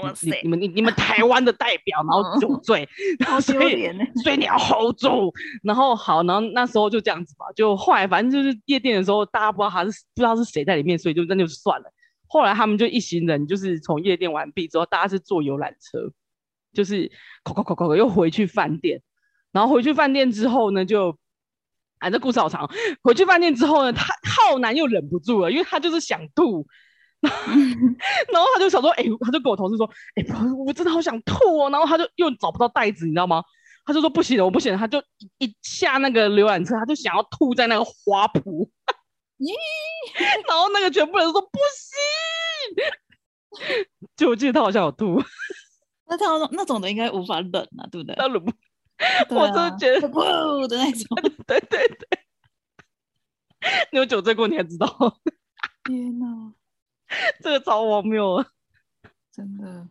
[0.02, 0.40] 哇塞！
[0.42, 3.88] 你们你你们台湾的代表，然后酒醉， 然后所以
[4.24, 11.94] 所以你要 hold 住，然后好，然后那时候就这样子吧，就后来反正就是夜店的时候，大家不知道他是不知道是谁在里面，所以就那就算了。
[12.26, 16.12] 后来他们就一行人，就是从夜店完毕之后，大家是坐游览车，
[16.74, 17.12] 就是
[17.44, 19.00] 口口口口又回去饭店，
[19.52, 21.16] 然后回去饭店之后呢，就
[22.04, 22.70] 啊这故事好长。
[23.02, 26.68] 回去饭店之后呢，他浩南又忍不住了，因为他就是想吐。
[27.24, 30.34] 然后他就想说，哎、欸，他就跟我同事说，哎、欸，
[30.66, 31.70] 我真的好想吐哦。
[31.70, 33.42] 然后他就又找不到袋子，你知道吗？
[33.86, 34.78] 他就说不行了，我不行了。
[34.78, 35.02] 他就
[35.38, 38.42] 一下那个游览车，他就想要吐在那个花圃。
[39.40, 39.54] 咦？
[40.50, 41.98] 然后那个全部人都说不行。
[44.18, 45.22] 就我记得他好像有吐。
[46.08, 48.14] 那他那种的应该无法忍啊，对不对？
[48.16, 48.52] 他忍不。
[49.30, 50.22] 我真的觉得不
[50.68, 51.18] 的那种。
[51.46, 52.20] 对 对对。
[53.92, 54.88] 你有酒醉过，你还知道？
[55.86, 56.54] 天哪！
[57.42, 58.46] 这个超荒谬啊！
[59.32, 59.88] 真的，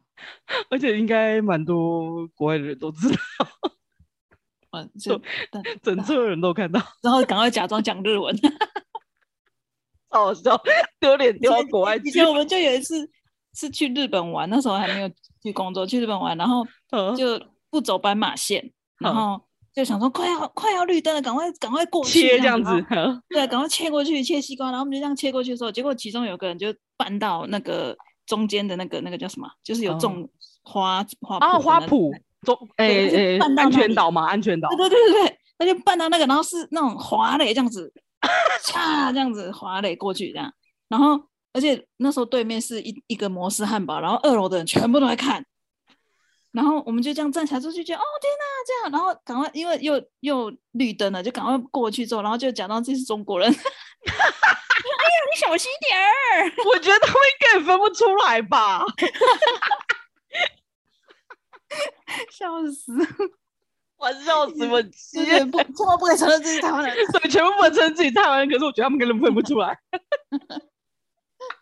[0.71, 3.17] 而且应该蛮多国外的人都知道，
[4.71, 5.21] 嗯，就
[5.83, 8.37] 整车人都看到，然后赶快假装讲日文。
[10.11, 10.61] 好笑，
[11.01, 12.09] 丢脸丢到国外去。
[12.09, 13.09] 以前我们就有一次
[13.55, 15.11] 是去日本玩，那时候还没有
[15.43, 16.67] 去工作，去日本玩，然后
[17.17, 19.41] 就不走斑马线，然后
[19.75, 22.71] 就想说快要快要绿灯了，赶快赶快过去，切这样子，
[23.29, 30.29] 对，赶快切过去切西瓜，然后我们就这样切过去的时候，结果其中有个人就绊到那个中间的那个那个叫什么，就是有种
[30.63, 37.93] 花花啊花圃中，哎哎，安全岛嘛，安全岛，对对对对对，他就绊到那个，然后是那种滑垒这样子。
[38.65, 40.49] 嚓，这样子滑垒过去，这样，
[40.89, 41.21] 然后
[41.53, 45.45] 而且那时候对面是一一个摩斯汉堡，然后二楼的人全部都在看，
[46.53, 53.59] 然后我们就这样站起来出去，觉得哦天哪，这样，然后赶快因为又又绿灯了，就赶快过去之后，然后就讲到这是中国人， 哎呀，
[55.33, 58.85] 你小心点儿， 我觉得他们应该也分不出来吧，
[62.31, 62.93] 笑死。
[63.97, 64.83] 我笑死我！
[64.83, 68.51] 直接不，千万不可以承认自己台湾人，对，全部不能承认自己台湾人。
[68.51, 69.79] 可是我觉得他们根本分不出来。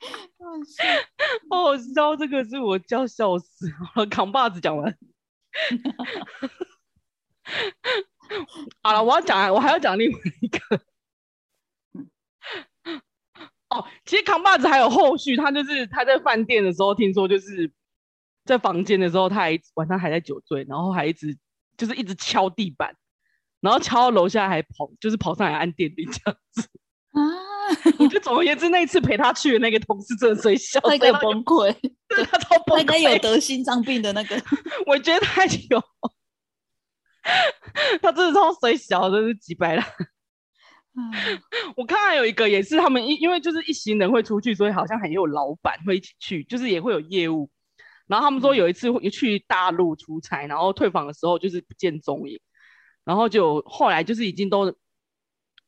[1.51, 3.71] 好好笑，这个是我叫笑死。
[4.11, 4.97] 扛把子讲完。
[8.83, 10.81] 好了，我要讲，我还要讲另外一个。
[13.69, 17.73] 哦，其实扛把子还有后续，他就是他在饭店的时候，听说就是
[18.45, 21.39] 在房间的时候，他还晚上还在酒醉，然后还一直。
[21.77, 22.95] 就是一直敲地板，
[23.61, 26.69] 然后敲到楼下还跑，就是跑上来按电铃这样子
[27.13, 27.23] 啊！
[27.98, 31.72] 我觉得总而言之，那一次陪他去的那个同事真的最笑， 他应该崩溃，
[32.09, 34.40] 对他超崩溃，他应该有得心脏病的那个。
[34.87, 35.83] 我觉得他有，
[38.02, 39.83] 他真的超水小，真是几百了。
[41.76, 47.48] 我看到有一个也是他们因因为就是一行人会出去，所以好像还有老板会一起去，就是也会有业务。
[48.06, 52.40] 然后他们说有一次会去大陆出差，然后退房的时候就是不见踪影，
[53.04, 54.74] 然后就后来就是已经都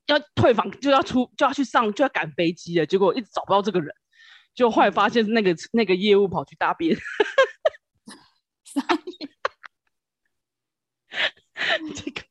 [0.06, 3.94] 要退房就要出就要去上就要赶飞机了，结果一直找不到这个人，
[4.54, 6.96] 就后来发现那个那个业务跑去大便，
[11.94, 12.22] 这个，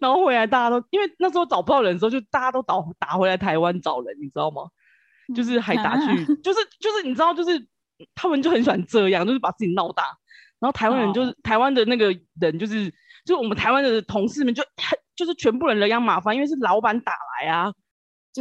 [0.00, 4.62] 然后回来大家都因为那时候找不到人的时候，就大家都打打回来台湾找人，你知道吗？
[5.34, 7.68] 就是还打去，就是就是你知道就是。
[8.14, 10.04] 他们就很喜欢这样，就是把自己闹大。
[10.60, 11.36] 然后台湾人就是、oh.
[11.42, 12.94] 台湾的那个人，就是
[13.28, 17.72] 就我们台湾的同事们就很就是全部人人仰马翻，因为是老板打来啊，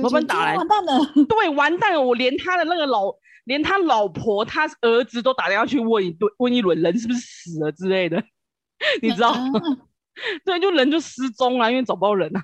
[0.01, 2.01] 老板打来，完蛋了， 对，完蛋了。
[2.01, 8.23] 我连他的那个老，连他老婆、他儿子都打电话去问一顿，问一轮人是不是死了之类的，
[9.03, 9.59] 你知道吗？
[10.45, 12.43] 对，就人就失踪了，因为找不到人啊。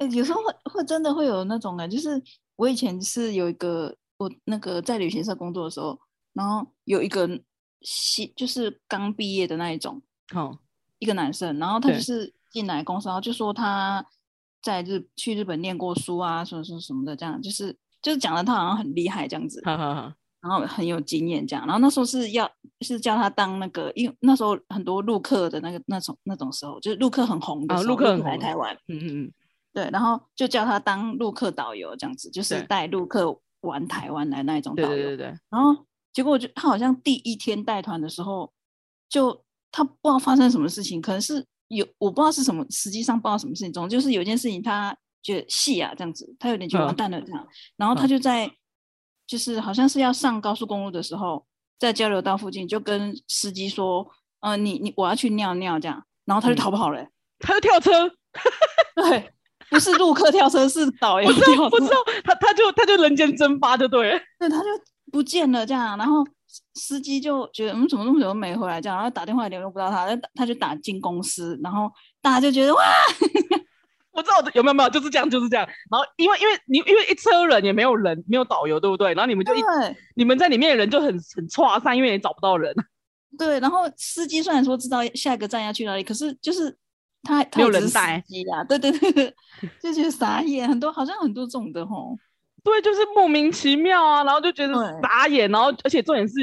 [0.00, 2.22] 欸、有时候会会真的会有那种啊，就是
[2.56, 3.96] 我以前是有一个。
[4.20, 5.98] 我那个在旅行社工作的时候，
[6.34, 7.26] 然后有一个
[7.80, 10.02] 新就是刚毕业的那一种，
[10.34, 10.58] 哦，
[11.00, 14.06] 一个男生，然后他就是进来公司，然后就说他
[14.62, 19.60] 在日去日本念过书啊，什么什么什么的，这样就是就是讲的他好像很厉害这样子，
[20.40, 22.48] 然后很有经验这样，然后那时候是要
[22.82, 29.32] 是叫他当那个，因为那时候很多陆客的那个那种那种时候，就是陆客很红的时候，陆客来台湾，嗯嗯嗯，
[29.72, 33.36] 对，然后就叫他当陆客导游这样子，就是带陆客。
[33.62, 35.84] 玩台湾来那一种导游，对对对对，然后
[36.14, 38.50] 结果就他好像第一天带团的时候，
[39.06, 48.50] 就他不知道发生什么事情，可能是有我不知道是什么，实际上不知道什么事情中，就是有一件事情他觉得戏啊这样子，他有点觉得完蛋了这样，嗯、然后他就在、嗯、
[49.26, 51.44] 就是好像是要上高速公路的时候，
[51.78, 54.06] 在交流道附近就跟司机说，
[54.40, 58.08] 嗯、呃，你你我要去尿尿这样，然后他就逃跑了、欸嗯，他就跳车，
[58.96, 59.32] 对。
[59.68, 61.70] 不是陆客跳车，是导 游跳车。
[61.70, 64.64] 不知道，他他就他就人间蒸发就对了，对，他就
[65.12, 65.96] 不见了这样。
[65.96, 66.26] 然后
[66.74, 68.96] 司机就觉得，嗯，怎么那么久没回来这样？
[68.96, 72.82] 然后打电话也联络不到他，他就打进公司，然后大家就觉得哇，
[74.12, 75.66] 我知道有没有没有，就是这样就是这样。
[75.90, 79.14] 然后因为因为你因为一车人也没有人，没有导游，对不对？
[79.14, 82.74] 然后你们就一对你们在里面的人就很很剉赛，因为也找不到人。
[83.38, 86.76] 对，然后司机虽然说知道下一个站要去哪里，可是就是。
[87.22, 88.16] 他没有人带
[88.50, 89.34] 啊，对对对，
[89.78, 92.16] 就觉得傻眼，很多好像很多这种的吼，
[92.62, 96.34] 对，就是莫名其妙啊，然后就觉得傻眼，然后而且重点是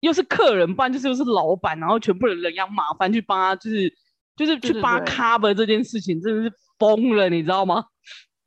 [0.00, 3.92] 又是客人，不然就是又是老板，然后全部人人仰马翻去帮他，就是
[4.36, 7.84] 就是去帮他 cover 这件事情，真的是疯了，你知道吗？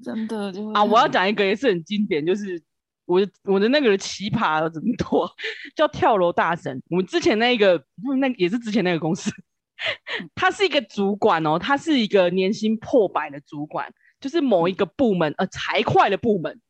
[0.04, 2.62] 真的就啊，我要讲一个也是很经典，就是
[3.06, 5.30] 我的我的那个奇葩怎么多，
[5.76, 7.84] 叫跳楼大神，我们之前那个
[8.20, 9.32] 那也是之前那个公司。
[10.34, 16.62] 他是一个主管哦，他是一个年薪破百的主管，就是某一个部门，呃，财会的部门，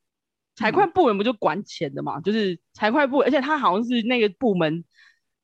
[0.56, 4.84] 财会部门不就管钱的嘛，就是财会部，而且他好像是那个部门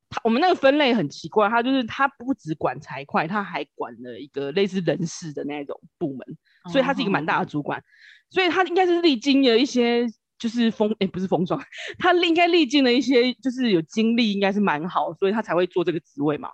[0.09, 6.37] 他我们那个分类很奇怪，他就是他不只管财会，他还管了一个类似人事的那种部门，
[6.71, 7.81] 所以他是一个蛮大的主管，
[8.29, 10.05] 所以他应该是历经了一些
[10.37, 11.61] 就是风，哎，不是风霜，
[11.97, 16.49] 他应该历经了一些就是有经历，应该是蛮好，所以他才会做这个职位嘛。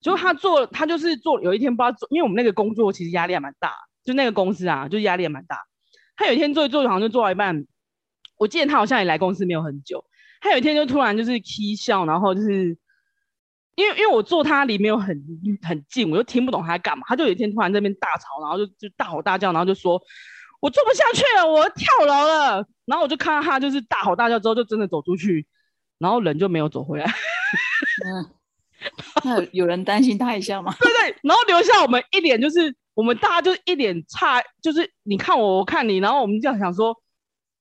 [0.00, 5.58] 就他做，他就是做，有一天不知道做，因为我们那个工作其实压力还蛮大，就那个公司啊，就压力也蛮大。
[6.16, 7.66] 他有一天做一做，好像就做到一半，
[8.40, 10.02] 我记得他好像也来公司没有很久，
[10.40, 12.76] 他有一天就突然就是起笑，然后就是。
[13.76, 15.16] 因为因为我坐他离没有很
[15.62, 17.04] 很近，我就听不懂他在干嘛。
[17.06, 19.98] 他就有一天突然在那边大吵，然后就就大吼大叫，然后就说
[20.60, 25.46] ：“我做不下去了，我要跳楼了。”然后我就看到他就是大吼大叫之后就真的走出去，
[25.98, 27.06] 然后人就没有走回来。
[28.04, 28.30] 嗯，
[29.24, 30.74] 那有人担心他一下吗？
[30.82, 36.94] 对对，然后留下我们一脸就是我们大家就是一脸差，就是你看我我看你，然后我们就想说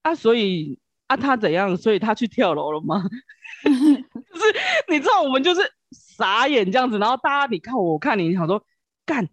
[0.01, 1.75] 啊，所以啊他怎样？
[1.77, 3.03] 所以他去跳楼了吗？
[3.63, 4.55] 就是
[4.89, 5.61] 你知道我们就是。
[5.91, 8.63] 傻眼这样子，然后大家你看我，我看你，想说
[9.05, 9.27] 干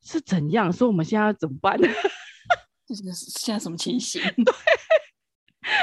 [0.00, 0.72] 是怎样？
[0.72, 1.76] 说我们现在要怎么办？
[2.86, 4.22] 这是现在什么情形？
[4.22, 4.54] 对。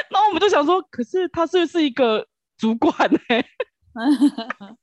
[0.10, 3.20] 然后我们就想说，可是他是不是一个主管呢？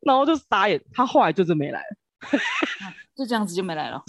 [0.00, 1.96] 然后就傻眼，他后来就是没来了，
[3.14, 4.02] 就这样子就没来了。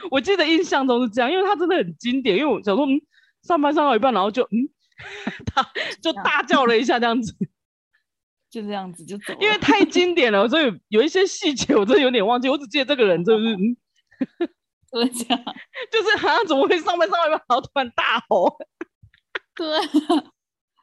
[0.10, 2.36] 我记得印象中是这样，因为他真的很经典。
[2.36, 3.00] 因为我想说，嗯，
[3.42, 4.68] 上班上到一半，然后就嗯。
[5.54, 5.64] 他
[6.02, 7.32] 就大叫了一下，这样子，
[8.50, 9.38] 就这样子就走了。
[9.40, 12.48] 因为太经典了，所以有一些细节我真的有点忘记。
[12.48, 13.76] 我只记得这个人就是，嗯，
[14.90, 15.38] 怎么讲？
[15.92, 18.58] 就是好像怎么会上班上到一半，然后突然大吼？
[19.54, 19.66] 对，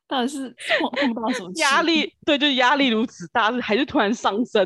[0.08, 0.56] 到底是
[0.96, 2.16] 碰到什么压力？
[2.26, 4.66] 对，就是压力如此大，是还是突然上升？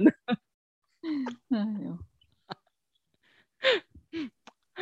[1.49, 1.97] 哎呦，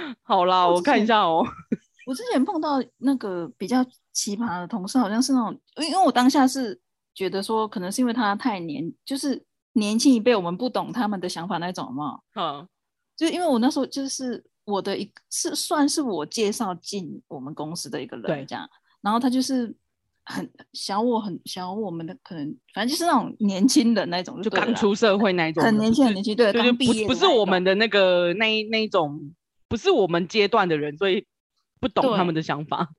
[0.23, 1.45] 好啦，我看一下哦。
[2.05, 6.79] 我之前碰到那个比较奇葩的同事，好像是那种，因为我当下是
[7.13, 12.19] 觉得说，可能是因为他太年，就是年轻一辈，我们不懂他们的想法那种嘛。
[12.35, 12.65] 嗯，
[13.17, 18.69] 就因为我那时候就是我的一是算是我介绍进我们公司的一个人，这样，
[19.01, 19.75] 然后他就是
[20.23, 29.33] 很小我很小我们的可能，反正就是那种年轻的那种，就刚出社会那种，很年轻很年轻，对，刚毕业不不是我们的那个那那一种，
[29.67, 31.25] 不是我们阶段的人，所以。
[31.79, 32.89] 不懂他们的想法，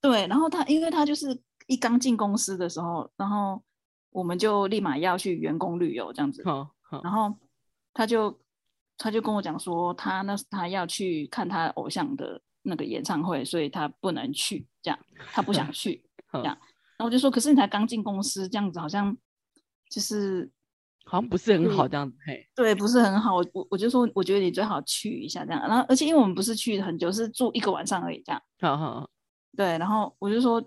[0.00, 3.62] 对，对，然后他，因为他就是一刚进公司的时候，然后
[4.10, 7.32] 我们就立马要去员工旅游这样子，好，好，然后
[7.92, 8.36] 他就
[8.98, 14.98] 他就跟我讲说，他那他要去看他偶像的那个演唱会，所以他不能去，这样
[15.32, 16.58] 他不想去， 这样，
[16.96, 19.16] 然后我就说，可是你才刚进公司，这样子好像
[19.88, 20.50] 就是。
[21.04, 23.36] 好像不是很好这样子，嘿，对，不是很好。
[23.36, 25.60] 我我我就说，我觉得你最好去一下这样。
[25.68, 28.42] 然后，而且因为我们不是去很久，是住一个晚上而已，这样。
[28.60, 29.08] 好好。
[29.56, 30.62] 对，然后我就说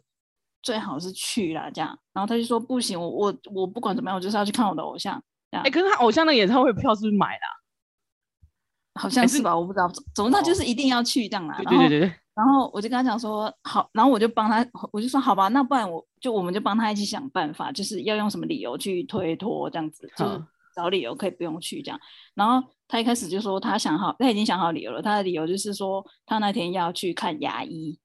[0.61, 1.97] 最好是去啦，这样。
[2.13, 5.21] 然后他就说不行，我我我不管怎么样，我就是要去看我的偶像。
[5.51, 9.01] 哎、欸，可是他偶像的演唱会票是不是买的？
[9.01, 9.87] 好像是吧，是我不知道。
[10.15, 11.55] 总之他就是一定要去这样啦。
[11.57, 12.13] 对对对对。
[12.37, 20.39] 然后我就跟他讲说好，然后我就帮他，我就说好吧，那不然我就我们就帮他一起想办法，就是要用什么理由去推脱这样子，就是
[20.75, 21.99] 找理由可以不用去这样。
[22.35, 27.97] 然后他一开始就说他想好，他已经想好理由了，他的理由就是说他那天要去看牙医。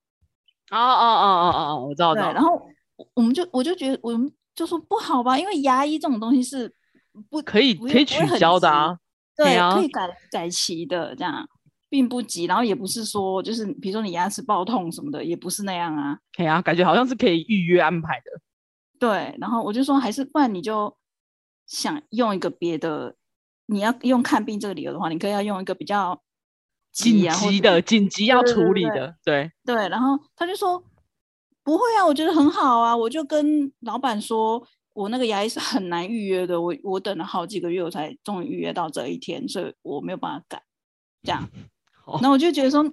[0.70, 2.14] 哦哦哦哦哦，我知道。
[2.14, 2.58] 对，然后
[3.12, 6.74] 我们就我就觉得我们就说不好吧，因为牙医这种东西是
[7.28, 8.96] 不可以可以取消的啊，
[9.36, 11.46] 对，可以改改期的这样。
[11.92, 16.18] 并不急，然后也不是说就是，比如说你牙齿爆痛什么的，也不是那样啊。
[16.34, 18.40] 可以啊，感觉好像是可以预约安排的。
[18.98, 20.96] 对，然后我就说，还是不然你就
[21.66, 23.14] 想用一个别的，
[23.66, 26.18] 你要用看病这个理由的话，你可以要用一个比较
[26.92, 29.14] 紧急的、紧急要处理的。
[29.22, 30.82] 对对，对，对，对，然后他就说
[31.62, 40.62] 不会啊，我觉得很好啊，我就跟老板说我那个牙医是很难预约的，我我等了好几个月，我才终于预约到这一天，所以我没有办法改，
[41.22, 41.46] 这样。
[42.20, 42.84] 那我就觉得说，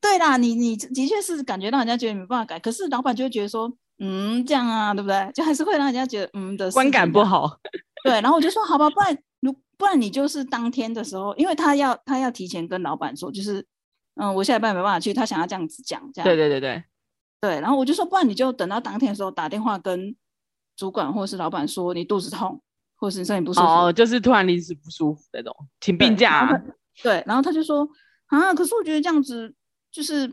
[0.00, 5.30] 对啦，你你的确是感觉让人家觉得没办法改，可是老板就会觉得说，嗯，这样啊，对不对？
[5.32, 7.58] 就还是会让人家觉得，嗯的观感不好。
[8.04, 13.66] 对，然后我就说，好吧，不然如不然你就是当天的时候，因为他要他要提前跟老板说，就是
[14.14, 16.24] 嗯，我下礼拜没办法去，他想要这样子讲，这样。
[16.24, 16.84] 对对对对
[17.40, 20.14] 对，然后我就说，不然你就等到当天的时候打电话跟
[20.76, 22.60] 主管或者是老板说，你肚子痛，
[22.96, 26.62] 或者是身体不舒服，哦，就是突然临时不舒服那种，请病假啊。
[27.02, 27.88] 对，然后他就说。
[28.26, 28.52] 啊！
[28.54, 29.54] 可是我觉得这样子
[29.90, 30.32] 就是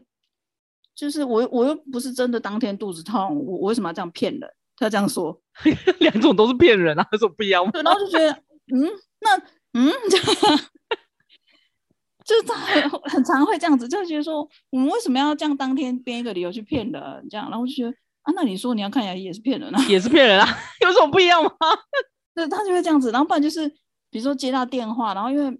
[0.96, 4.50] 就是我我又不是真的当天肚子痛，我我为什么要这样骗人？
[4.78, 5.40] 他这样说，
[6.00, 7.72] 两种都是骗人啊，有什么不一样吗？
[7.84, 8.32] 然后就觉得，
[8.74, 8.90] 嗯，
[9.22, 9.38] 那
[9.74, 9.92] 嗯，
[12.26, 17.28] 就是他很很常会这样子，就觉得说，我们为什么要这样当天编一个理由去骗人？
[17.30, 17.92] 这样，然后就觉得，
[18.24, 20.48] 啊，那你说你要看牙医也是骗人啊，也是骗人啊，
[20.82, 21.52] 有什么不一样吗？
[22.34, 23.70] 对，他就会这样子，然后不然就是
[24.10, 25.60] 比如说接到电话，然后因为。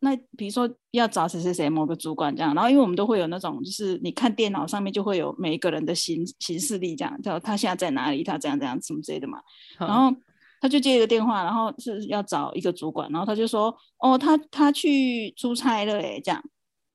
[0.00, 9.40] 那比如说要找谁谁谁某个主管这样，然后因为我们都会有那种，就是你看电脑上面就会有每一个人的行行事历这样，叫他现在在哪里，他怎样怎样什么之类的嘛。
[9.78, 10.14] 然后
[10.60, 16.42] 他就接一个电话，然后是要找一个主管，然后他就说：“哦，他他去出差了诶，这样。”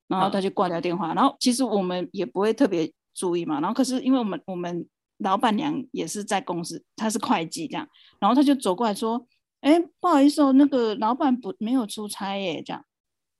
[0.08, 1.14] 然后他就挂掉电话。
[1.14, 3.60] 然后其实我们也不会特别注意嘛。
[3.60, 4.88] 然后可是因为我们我们
[5.20, 7.88] 老板娘也是在公司，她是会计这样，
[8.20, 9.26] 然后他就走过来说
[9.62, 12.84] ：“哎，不好意思哦，那个老板不没有出差耶，这样。”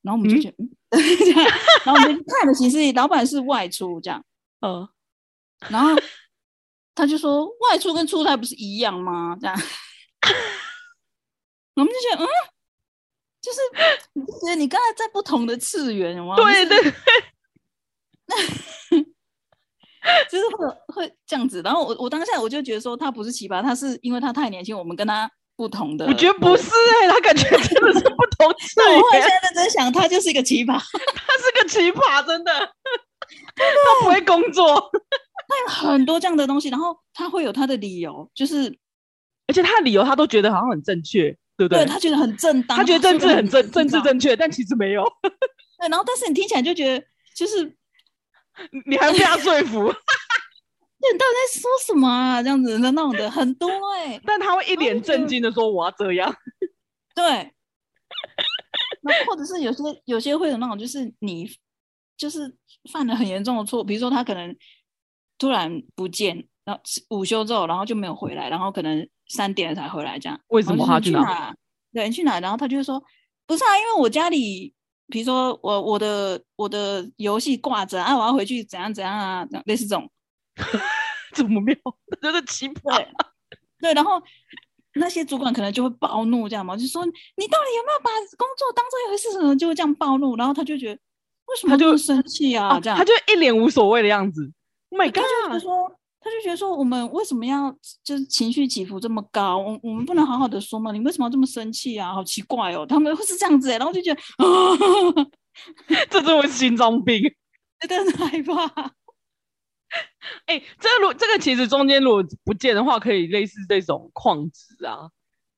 [0.02, 0.56] 然后我们就觉得，
[0.90, 1.44] 嗯， 这样，
[1.86, 4.24] 然后我们看的其实老板是外出这样，
[4.62, 4.88] 嗯，
[5.70, 5.90] 然后
[6.96, 9.38] 他就说外出跟出差不是一样吗？
[9.40, 9.56] 这样，
[11.76, 12.28] 我们就觉得，嗯，
[13.42, 13.60] 就是
[14.14, 16.36] 你觉得你刚才在不同的次元，有吗？
[16.36, 16.92] 对对对，
[20.30, 21.62] 就是 会会这样子。
[21.62, 25.32] 然后我我当下我就觉得说他不是奇葩，他是因为他太年轻，我们跟他。
[25.62, 26.72] 不同的，我觉得不是
[27.04, 29.00] 哎、欸， 他感觉真的是不同 次元。
[29.00, 32.52] 我现在认真想，他就是一个奇葩， 他是个奇葩，真的。
[33.56, 34.90] 他不会工作，
[35.48, 38.76] 他有很多这样的东西，然后他会有他的理由，就是，
[39.46, 41.86] 而且他的理由他都觉得好像很正确，对不对？
[41.86, 45.04] 对，他觉得很正当，他觉得政治很正，政治正确，但其实没有。
[45.22, 47.06] 对，然后但是你听起来就觉得，
[47.36, 47.72] 就是
[48.88, 49.94] 你还被他说服。
[51.14, 52.44] 你到底在说什么啊？
[52.44, 56.32] 这样子的那种的很多哎、欸， 但他会一脸震惊的说：“我要这样。”
[57.16, 57.26] 对，
[59.02, 61.50] 然后或者是有些有些会有那种，就是你
[62.16, 62.56] 就是
[62.92, 64.56] 犯了很严重的错，比如说他可能
[65.38, 71.54] 突然不见，然后午休之后，然后就没有回来，然后可能三点才回来，这样为什么他去哪？
[71.92, 72.40] 对，你去哪？
[72.40, 73.04] 然后他就会说
[73.48, 74.74] ：“不是啊，因为我家里，
[75.08, 80.10] 比如说我我的我的游戏挂着啊，我要回去怎样怎样啊，类似这种。”
[81.34, 81.76] 这么妙，
[82.22, 83.06] 真的奇葩。
[83.80, 84.22] 对，然后
[84.96, 89.32] 那些主管可能就会暴怒，这样嘛，就说你到底有没有把工作当做一回事？
[89.32, 91.00] 什么就会这样暴怒，然后他就觉得
[91.48, 92.80] 为什么这么生气啊？
[92.80, 94.52] 这样他就一脸无所谓的样子。
[94.90, 95.24] Oh my God！
[95.48, 95.90] 他就说，
[96.20, 97.74] 他就觉得说，我们为什么要
[98.04, 99.58] 就是情绪起伏这么高？
[99.58, 100.92] 我我们不能好好的说吗？
[100.92, 102.14] 你为什么要这么生气啊？
[102.14, 104.46] 好奇怪哦，他们会是这样子哎，然后就觉得啊，
[106.10, 107.24] 这是我心脏病，
[107.88, 108.92] 真的害怕。
[110.46, 115.10] 哎、欸，这个如这个其实中间如果不见的话，可以类似这种旷职啊。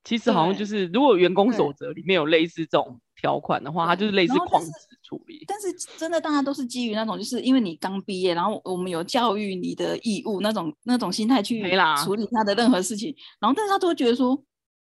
[0.05, 4.69] 其实好像就是，如果员工守则里面有类似这种条款的话，它就是类似旷职
[5.01, 5.45] 处理。
[5.47, 11.61] 但是真的，大家都是基于那种，就是因为你刚毕业，然后我们有教育你的义务那种那种心态去
[12.03, 13.15] 处理他的任何事情。
[13.39, 14.37] 然后，但是他都会觉得说，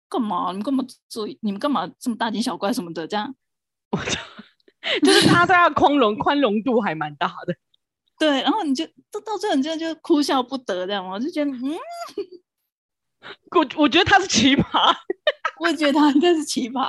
[0.09, 0.49] 干嘛？
[0.51, 1.29] 你们干嘛做？
[1.41, 3.07] 你们干嘛这么大惊小怪什么的？
[3.07, 3.33] 这样，
[3.93, 4.21] 我操
[5.05, 7.55] 就是他在他宽容宽容度还蛮大的。
[8.25, 11.61] 对，然后你就到到最后你就就哭笑不得这样，我就觉得嗯，
[13.51, 14.95] 我我觉得他是奇葩，
[15.59, 16.89] 我也觉得他应该是奇葩。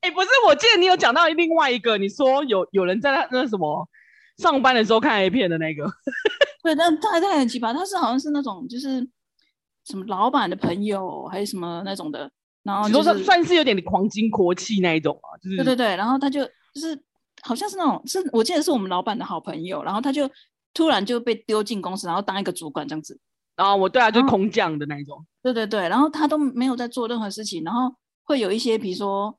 [0.00, 3.88] 哎、欸，不是，我记得你有讲到另外一个，你说有有人在那那什么
[4.36, 5.84] 上班的时候看 A 片的那个，
[6.62, 9.04] 对，但他他很奇葩，他是好像是那种就是
[9.84, 12.30] 什么老板的朋友还是什么那种的，
[12.62, 17.02] 然后就是算是有点狂金国气那一种啊，就是对对对，然后他就就是。
[17.42, 20.30] 好像是那种，是我记得是我们老板的好朋友，然后他就
[20.74, 23.18] 突然就被丢进公司，然后当一个主管这样子。
[23.56, 25.26] 然后我对啊，就空降的那种。
[25.42, 29.36] 对对对，然后他都没有在做任何事情，然后会有一些，比如说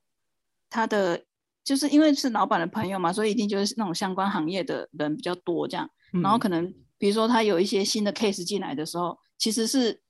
[0.70, 1.24] 他的，
[1.64, 5.90] 就是因为是老板的朋友嘛，所以一定就是那种相关行业的人比较多这样。
[6.22, 10.02] 然后可能比如说他有一些新的 case 进来的时候，其实是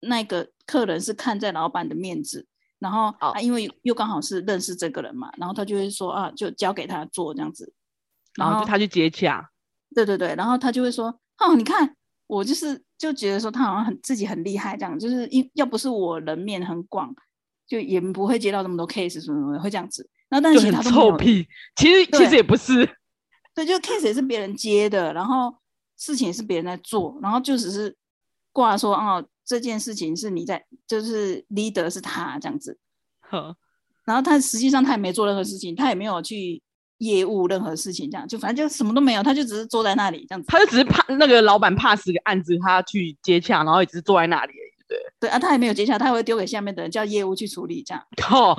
[0.00, 2.46] 那个客人是看在老板的面子。
[2.80, 7.72] 然后啊，因为又刚好是认识这个人嘛，然后他就会说啊，就交给他做这样子，
[8.36, 9.50] 然后，他去接洽。
[9.94, 11.08] 对对对，然后他就会说，
[11.38, 11.94] 哦，你看
[12.26, 17.14] 我就是就觉得说他好像很自己很厉害这样，就是因要不是我人面很广，
[17.66, 20.08] 就也不会接到那么多 case 什么什么会这样子。
[20.30, 22.88] 然后但是他都臭屁，其实其实也不是，
[23.54, 25.54] 对，就 case 也是别人接的，然后
[25.98, 27.94] 事情也是别人在做，然后就只是
[28.52, 29.22] 挂说哦。
[29.44, 32.78] 这件事情是你在，就是 leader 是他这样子，
[33.20, 33.56] 呵。
[34.04, 36.60] 然后他实际上他也没做任何事情，他也没有去
[36.98, 44.98] 业务任何事情，这样就反正就什么都没有，他就只是坐在那里这样子，他就只是怕那个老板 pass 个案子，他去接洽，然后一直坐在那里而已，对。
[45.20, 48.56] 对啊，他也没有接洽，他会丢给下面的人叫业务去处理这样， 哦，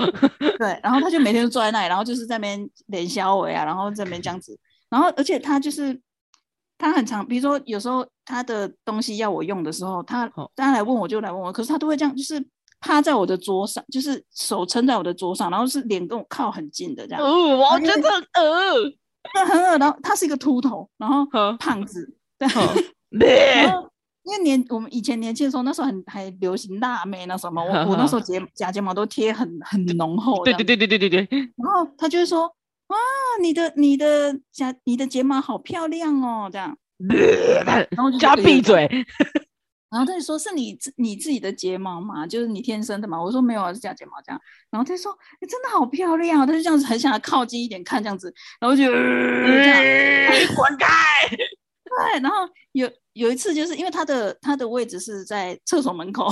[0.57, 4.57] 对，然后他就每天都坐在那里，然后就是在那边连销尾啊，然后在那边这样子，
[4.89, 5.99] 然后而且他就是。
[6.81, 12.43] 他很常，比如说有时候他的东西要我用的时候，他他来问我就来问我，可是他都会这样，就是
[12.79, 17.23] 趴在我的桌上，就是手撑在我的桌上，然后是脸跟我靠很近的这样。
[17.23, 18.93] 哦，我觉得很恶，
[19.47, 19.77] 很恶。
[19.77, 21.23] 然后他是一个秃头，然后
[21.59, 22.47] 胖子，对，
[23.61, 23.87] 然后
[24.23, 30.43] 因为年我们以前年轻的时候，那时候很还流行辣妹那什么，我我那时候睫假睫毛都贴很很浓厚。
[30.43, 31.27] 对对对对对对对。
[31.57, 32.51] 然后他就会说
[32.91, 32.97] ：“哇，
[33.41, 36.77] 你的你的假你的睫毛好漂亮哦，这样。
[37.89, 38.87] ”然后就叫他闭嘴。
[39.89, 50.87] 然后他就说：“是你自你自己的睫毛嘛，就是你天生的嘛。”我说：“没有啊，是假睫毛这样。”然后他就说：“你真的好漂亮。”他就这样子很想要靠近一点看这样子，然后就这样滚开。
[51.83, 56.31] 对，然后有有一次，就是因为他的他的位置是在厕所门口，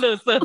[0.00, 0.40] 乐色，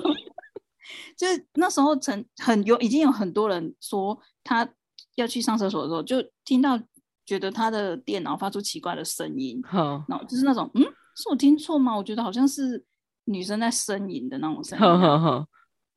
[1.18, 4.68] 就是那时候曾很有已经有很多人说他
[5.16, 6.80] 要去上厕所的时候，就听到
[7.26, 10.84] 觉得他的电脑发出奇怪的声音，嗯，然后就是那种嗯，
[11.16, 11.98] 是我听错吗？
[11.98, 12.86] 我觉得好像是
[13.26, 15.46] 女生在呻吟的那种声音，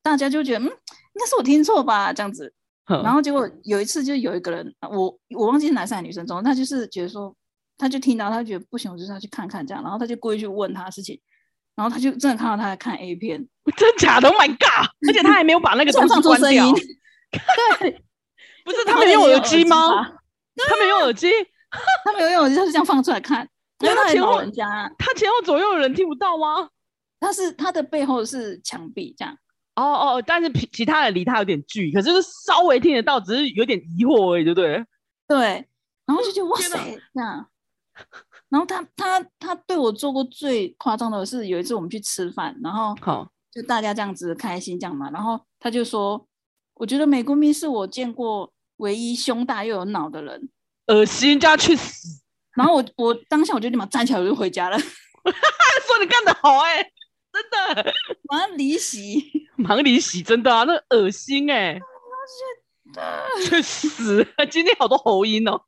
[0.02, 0.70] 大家就觉得嗯，应
[1.18, 2.52] 该是我听错吧，这样子，
[2.86, 7.34] 然后结果有一次就有一个人，我我忘记是男生还是女生总之，他就是觉得说。
[7.78, 11.18] 他就听到，他觉得不行，我就是要去看看这样，然后他就故意去问他的事情，
[11.80, 13.42] 然后他就真的看到他在看 A 片，
[13.74, 14.86] 真假的？Oh my god！
[15.08, 16.70] 而且他还没有把那个东西关掉。
[17.80, 18.04] 对，
[18.66, 20.04] 不是他没有耳机吗？
[20.68, 21.30] 他没有耳机，
[22.04, 23.48] 他没有用耳机，他是这样放出来看。
[23.78, 26.68] 因为他前后人家，他前后左右的人听不到吗？
[27.18, 29.34] 他是他的背后是墙壁这样。
[29.76, 32.10] 哦哦，但是其他人离他有点距离，可是
[32.46, 34.84] 稍微听得到，只是有点疑惑而已，对不对？
[35.26, 35.66] 对，
[36.04, 37.48] 然后就觉得哇塞，这样。
[38.50, 46.26] 然后他他他对我做过最夸张的是有一次我们去吃饭，然后好就大家这样子开心这样嘛，然后他就说，
[46.74, 50.48] 我觉得美国蜜是我见过唯一胸大又有脑的人，
[50.88, 52.20] 恶心，叫他去死。
[52.56, 56.92] 然后我我当下我就立马站起来我就回家了， 说你干得好哎、欸，
[57.32, 57.94] 真的，
[58.28, 61.82] 马上离席，马上离席，真的啊，那恶心哎、欸，
[63.48, 65.62] 去死，今天好多喉音哦。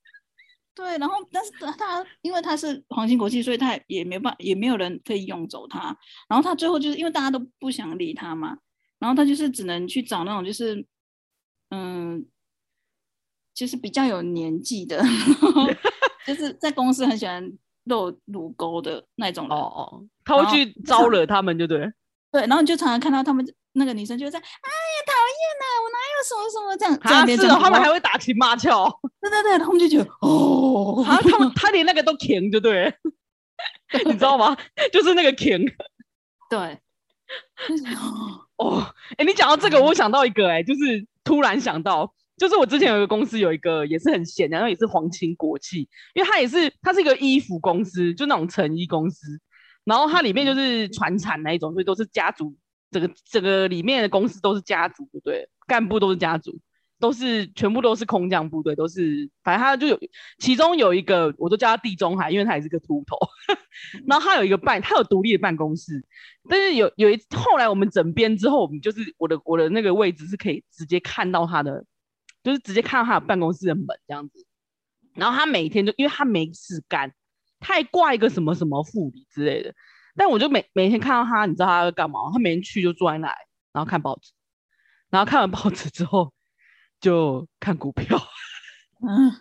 [0.75, 5.97] 对，然后但是他因为他是皇亲国戚，所以他也没办，也没有人可以用走他。
[6.29, 8.57] 然后他最后就是因为大家都不想理他嘛，
[8.99, 10.87] 然后他就是只能去找那种就是
[11.71, 12.27] 嗯，
[13.55, 15.03] 就是比较有年纪的，
[16.27, 17.53] 就是在公司很喜欢
[17.85, 19.57] 露乳沟的那种人。
[19.57, 21.93] 哦哦，他会去招惹他们，就对。
[22.31, 24.82] 对，然后你就常常看到他们那个女生就在，哎呀，讨厌呐，我哪有
[26.23, 26.95] 什么什么这样。
[27.03, 28.89] 啊，是哦，他们还会打情骂俏。
[29.21, 32.95] 对对对，他们就觉得哦，他他们他连那个都甜，就对，
[34.05, 34.57] 你知道吗？
[34.93, 35.61] 就是那个甜。
[36.49, 36.79] 对。
[38.57, 49.41] 哦，哎，你讲到这个，我想到一个，哎，就是突然想到，就是我之前有一个公司，有一个也是很闲，然后也是皇亲国戚，因为他也是，他是一个衣服公司，就那种成衣公司。
[49.85, 52.55] 然后它里面就是传产那一种，所以都是家族，
[52.93, 55.49] 整个整个里面的公司都是家族，对不对？
[55.67, 56.61] 干部都是家族，
[57.01, 59.99] 都是全部都是空降部队，都是反正他就有，
[60.39, 63.17] 其中有一个，我都叫他地中海，因为他也是个秃头。
[64.07, 66.05] 然后他有一个办，他有独立的办公室，
[66.49, 71.85] 但是有有一后来我们整编之后，我们就是我的我的那个位置是可以直接看到他的，
[72.45, 74.47] 就是直接看到他的办公室的门这样子。
[75.15, 77.13] 然后他每天就因为他没事干。
[77.65, 79.73] 太挂一个什么什么副理之类的，
[80.17, 82.21] 但我就每每天看到他，你知道他在干嘛？
[82.33, 83.35] 他每天去就坐在那里，
[83.73, 84.33] 然后看报纸，
[85.11, 86.33] 然后看完报纸之后
[87.01, 88.19] 就看股票，
[89.07, 89.33] 嗯，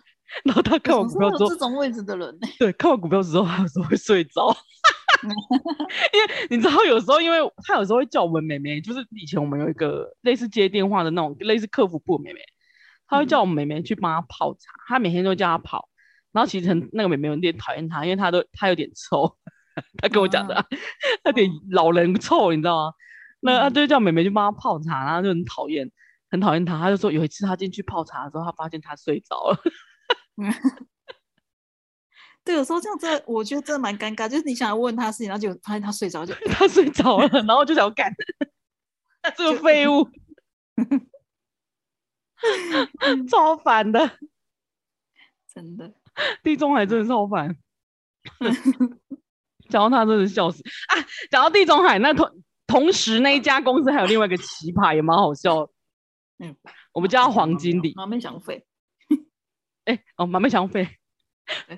[0.44, 2.48] 然后他看完股票之后，这种位置的人呢？
[2.58, 4.56] 对，看完股票之后，他有时候会睡着，
[6.12, 12.40] 因为你知道，有时候因为他有时候会叫我们妹妹，就是以前我们有一个类似接电话的那种类似客服部的妹妹，
[13.06, 15.88] 他会叫我们妹妹去帮他泡茶，他每天都叫他泡。
[16.32, 19.36] 然后其实那个妹妹有点讨厌他，因为他都他有点臭，
[20.02, 20.54] 他跟我讲的，
[21.22, 22.94] 他有点老人臭，你知道吗？
[23.40, 25.90] 那他就叫妹妹去帮他泡茶，然后就很讨厌，
[26.30, 26.78] 很讨厌他。
[26.78, 29.58] 他就说有一次他进去泡茶的时候，他发现他睡着了。
[32.44, 34.28] 对，有时候这样子，我觉得真的蛮尴尬。
[34.28, 38.12] 就是你想要问他事情，然后就发现他睡着，就他睡着了，然后就想要干，
[39.36, 40.08] 这个废物，
[43.30, 44.18] 超烦的，
[45.54, 45.94] 真的。
[46.42, 47.56] 地中海真的是好烦，
[49.72, 50.94] 讲到他真的笑死啊！
[51.30, 52.30] 讲到地中海，那同
[52.66, 55.70] 同时那一家公司还有另外一个奇葩，也蛮好笑。
[56.38, 56.54] 嗯，
[56.92, 58.64] 我们叫他黄经理，马妹想费。
[59.84, 60.88] 哎、欸，哦，马妹想费。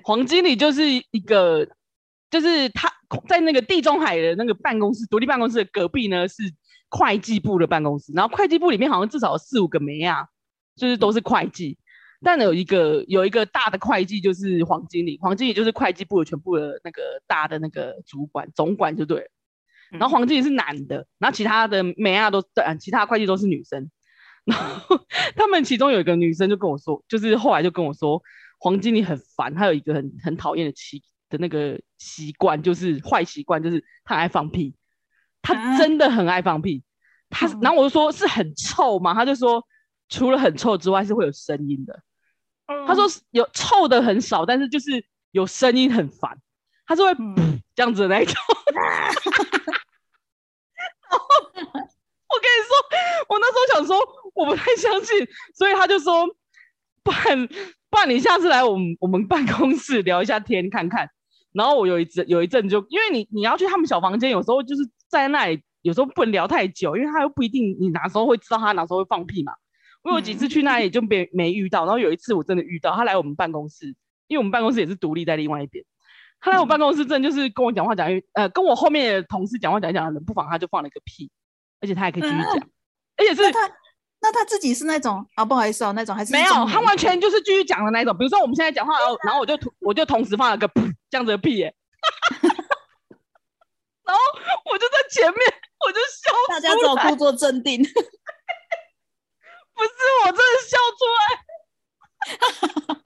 [0.03, 1.67] 黄经理就是一个，
[2.29, 2.91] 就是他
[3.27, 6.43] 在那个地中海的那个办公室，独立办公室的隔壁呢是
[6.89, 10.27] 会计部的办公室，然后会计部里面好像至少有四五个妹啊，
[10.75, 11.77] 就是都是会计。
[12.21, 19.27] 但有一个有一个大的会计，就是黄经理，黄经理就是会计部的全部的那个大的那个主管总管就对了。
[19.91, 23.89] 然后黄经理是男的，然后其他的每样都对，其他会计都是女生。
[24.43, 24.99] 然后
[25.35, 28.21] 他们其中有一个女生就跟我说，就是后来就跟我说，
[28.59, 34.75] 黄经理很烦，他有一个很很讨厌的习的那个习惯，就是坏习惯，就是他爱放屁。
[35.41, 36.83] 他真的很爱放屁。
[37.29, 39.13] 他，然后我就说是很臭嘛？
[39.13, 39.63] 他就说
[40.09, 42.01] 除了很臭之外是会有声音的。
[42.87, 46.37] 他说有臭的很少，但是就是有声音很烦。
[46.87, 47.13] 他是会
[47.75, 48.35] 这样子的那一种。
[52.27, 52.75] 我跟你说，
[53.29, 53.97] 我那时候想说
[54.33, 56.27] 我不太相信，所以他就说，
[57.03, 57.47] 不然
[57.89, 61.09] 不然你下次来我们我们办公室聊一下天看看。
[61.53, 69.53] 然后我有一阵有一阵就因为你你要去他们小房间，有时候就是在那里，有时候不能聊太久，因为他又不一定你哪时候会知道他哪时候会放屁嘛。
[70.05, 73.87] 我有几次去那里就没没遇到，然后有一次我真的遇到他来我们办公室，
[74.27, 75.83] 因为我们办公室也是独立在另外一边。
[76.39, 81.29] 他来我办公室，真的就是跟我讲话讲，呃，跟我后面的同事讲话讲一讲，冷不防他就放了一个屁。
[81.81, 82.69] 而且他还可以继续讲，嗯、
[83.17, 83.59] 而且是他，
[84.21, 88.15] 那他自己是那种啊，不好意思哦，那种还是没有，他完全就是继续讲的那种。
[88.17, 91.75] 比如说我们现在讲话，然后然后我就我就同时放了个噗这样子的屁耶，
[94.05, 94.19] 然后
[94.71, 95.39] 我就在前面，
[95.85, 97.83] 我就笑大家只有故作镇定，
[99.75, 99.89] 不是
[100.23, 101.05] 我真的笑出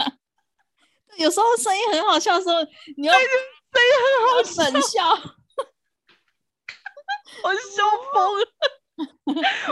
[0.08, 0.14] 来，
[1.18, 2.56] 有时候声音很好笑的时候，
[2.98, 3.28] 你要声音
[4.06, 5.02] 很好笑，冷笑。
[7.42, 8.44] 我笑疯了，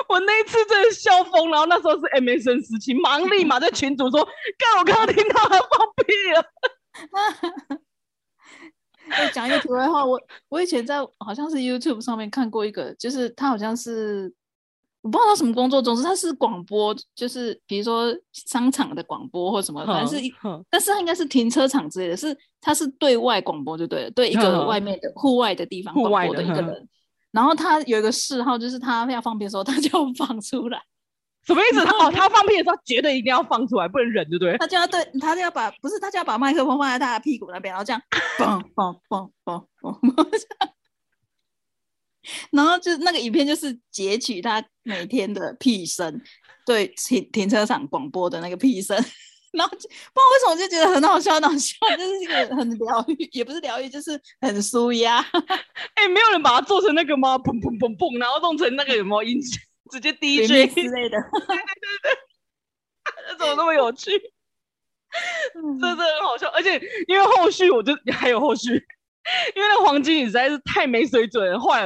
[0.08, 4.24] 我那一次真的笑疯，然后那时候是 MSN 时期，忙立马在群组说
[4.58, 5.68] ：“看我刚刚听到他放
[6.06, 6.46] 屁了。
[9.10, 14.34] ”我讲一个题外话，我我以前在好像是 YouTube 上面看过一个，就是他好像是
[15.08, 20.34] 我不知道他什么工作，总之他是广播，就是比如说商场的广播或什么，反正是一，
[20.70, 26.90] 但是他应该是停车场之类的，是他是对外广播就对了，对一个外面的户外的地方广播的一个人。
[27.32, 30.82] 然后他有一个嗜好，就是他要放屁的时候，他就放出来。
[31.48, 31.86] 什么意思？
[31.86, 34.58] 他哦，他放屁的时候，绝对一定要放出来，不能忍，对不对？
[34.58, 38.02] 他就要对，他就要把不是，他就要把麦克风放在他的屁股那边，然后这样，
[38.38, 39.98] 嘣嘣嘣嘣嘣，
[42.52, 46.22] 然后就那个影片就是截取他每天的屁声，
[46.66, 48.98] 对停停车场广播的那个屁声。
[49.54, 55.20] 然后不知道为什么就觉得很好笑，很好笑， 就是这个很疗愈，也不是疗愈，就是很舒压。
[55.96, 57.38] 哎、欸，没有人把它做成那个吗？
[57.40, 59.40] 砰砰砰砰，然后弄成那个有没有音
[59.90, 61.18] 直接 DJ 之类的。
[61.48, 61.66] 对对
[62.04, 64.12] 对怎么那么有趣？
[65.54, 68.74] 真的很好笑，而且因为后续我就还有后续，
[69.56, 71.58] 因为那黄经理实在是太没水准了。
[71.58, 71.86] 后来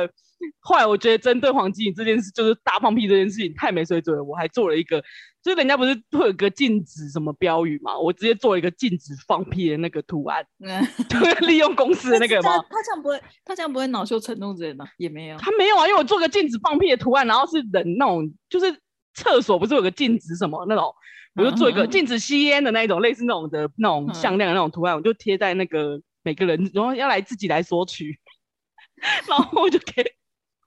[0.59, 5.03] 后来我觉得针对黄经理这件事，就是大放屁这件事情太没水准了，我还做了一个。
[5.43, 7.97] 就是人家不是会有个禁止什么标语嘛？
[7.97, 10.79] 我直接做一个禁止放屁的那个图案，嗯，
[11.09, 12.63] 就利用公司的那个 吗？
[12.69, 15.37] 他这样不会，他这样不会恼羞成怒之类的也没有。
[15.37, 18.71] 他没有啊，因为我做个禁止放屁的图案，然后是人那种，就是
[19.15, 20.93] 厕所不是有个禁止什么那种，
[21.33, 28.19] 我就做一个禁止吸烟的那一种，类似那种的那种向量的那种图案，我就贴在那个每个人，然后要来自己来索取，
[29.27, 30.05] 然后我就给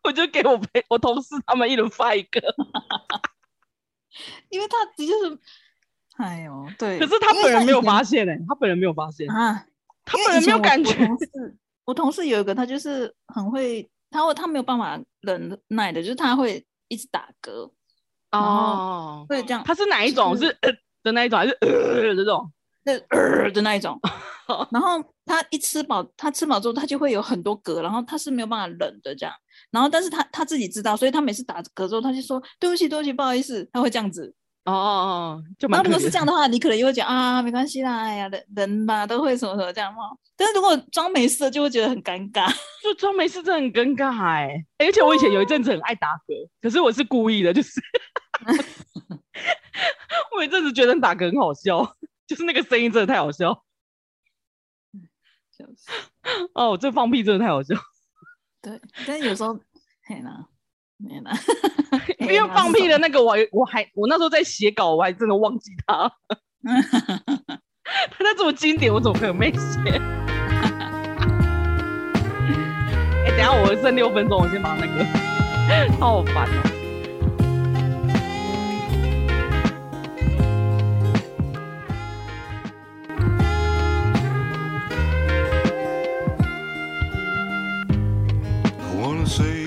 [0.04, 2.40] 我就给我陪我同事他们一人发一个。
[4.48, 5.38] 因为他的确是，
[6.18, 6.98] 哎呦，对。
[7.00, 9.66] 可是他本人没有发现哎、欸，他本人没有发现啊，
[10.04, 10.92] 他本人没有感觉。
[10.92, 17.72] 我同事，我同事有一个，他就是很会，他会，他没有办法忍耐的，就是他会一直打嗝。
[18.30, 19.64] 哦，会这样。
[19.64, 20.36] 他是哪一种？
[20.36, 20.70] 是呃
[21.02, 22.52] 的那一种，还是呃这种？
[22.84, 23.98] 那呃的那一种。
[24.70, 29.34] 然后他一吃饱，他吃饱之后，他就会有很多嗝，然后他是没有办法忍的这样。
[29.74, 34.32] 然后，但是他他自己知道，所以他每次打嗝之后，他就说对不起，对不起，不好意思，他会这样子。
[34.66, 40.02] 哦哦哦，就那如果是这样的话，你可能又会讲啊，没关系啦，哎呀，人人嘛都会什么什么这样嘛。
[40.36, 42.48] 但是如果装没事，就会觉得很尴尬。
[42.82, 44.86] 就装没事，真的很尴尬哎、欸。
[44.86, 47.80] 而且我以前有一阵子很爱打嗝，可是我是故意的，就是
[50.34, 51.96] 我有一阵子觉得打嗝很好笑，
[52.26, 53.64] 就是那个声音真的太好笑。
[55.58, 57.74] 就是哦，这放屁真的太好笑。
[58.64, 59.54] 对，但有时候
[60.06, 60.46] 嘿啦，
[60.96, 61.30] 没啦，
[62.18, 66.10] 因为放屁的那个我，我我还我那时候在写稿，我还真的忘记他。
[67.84, 69.60] 他那这么经典，我怎么可能没写？
[73.24, 75.04] 哎、欸，等一下我剩六分钟，我先把那个，
[76.00, 76.73] 好烦哦。
[89.36, 89.63] see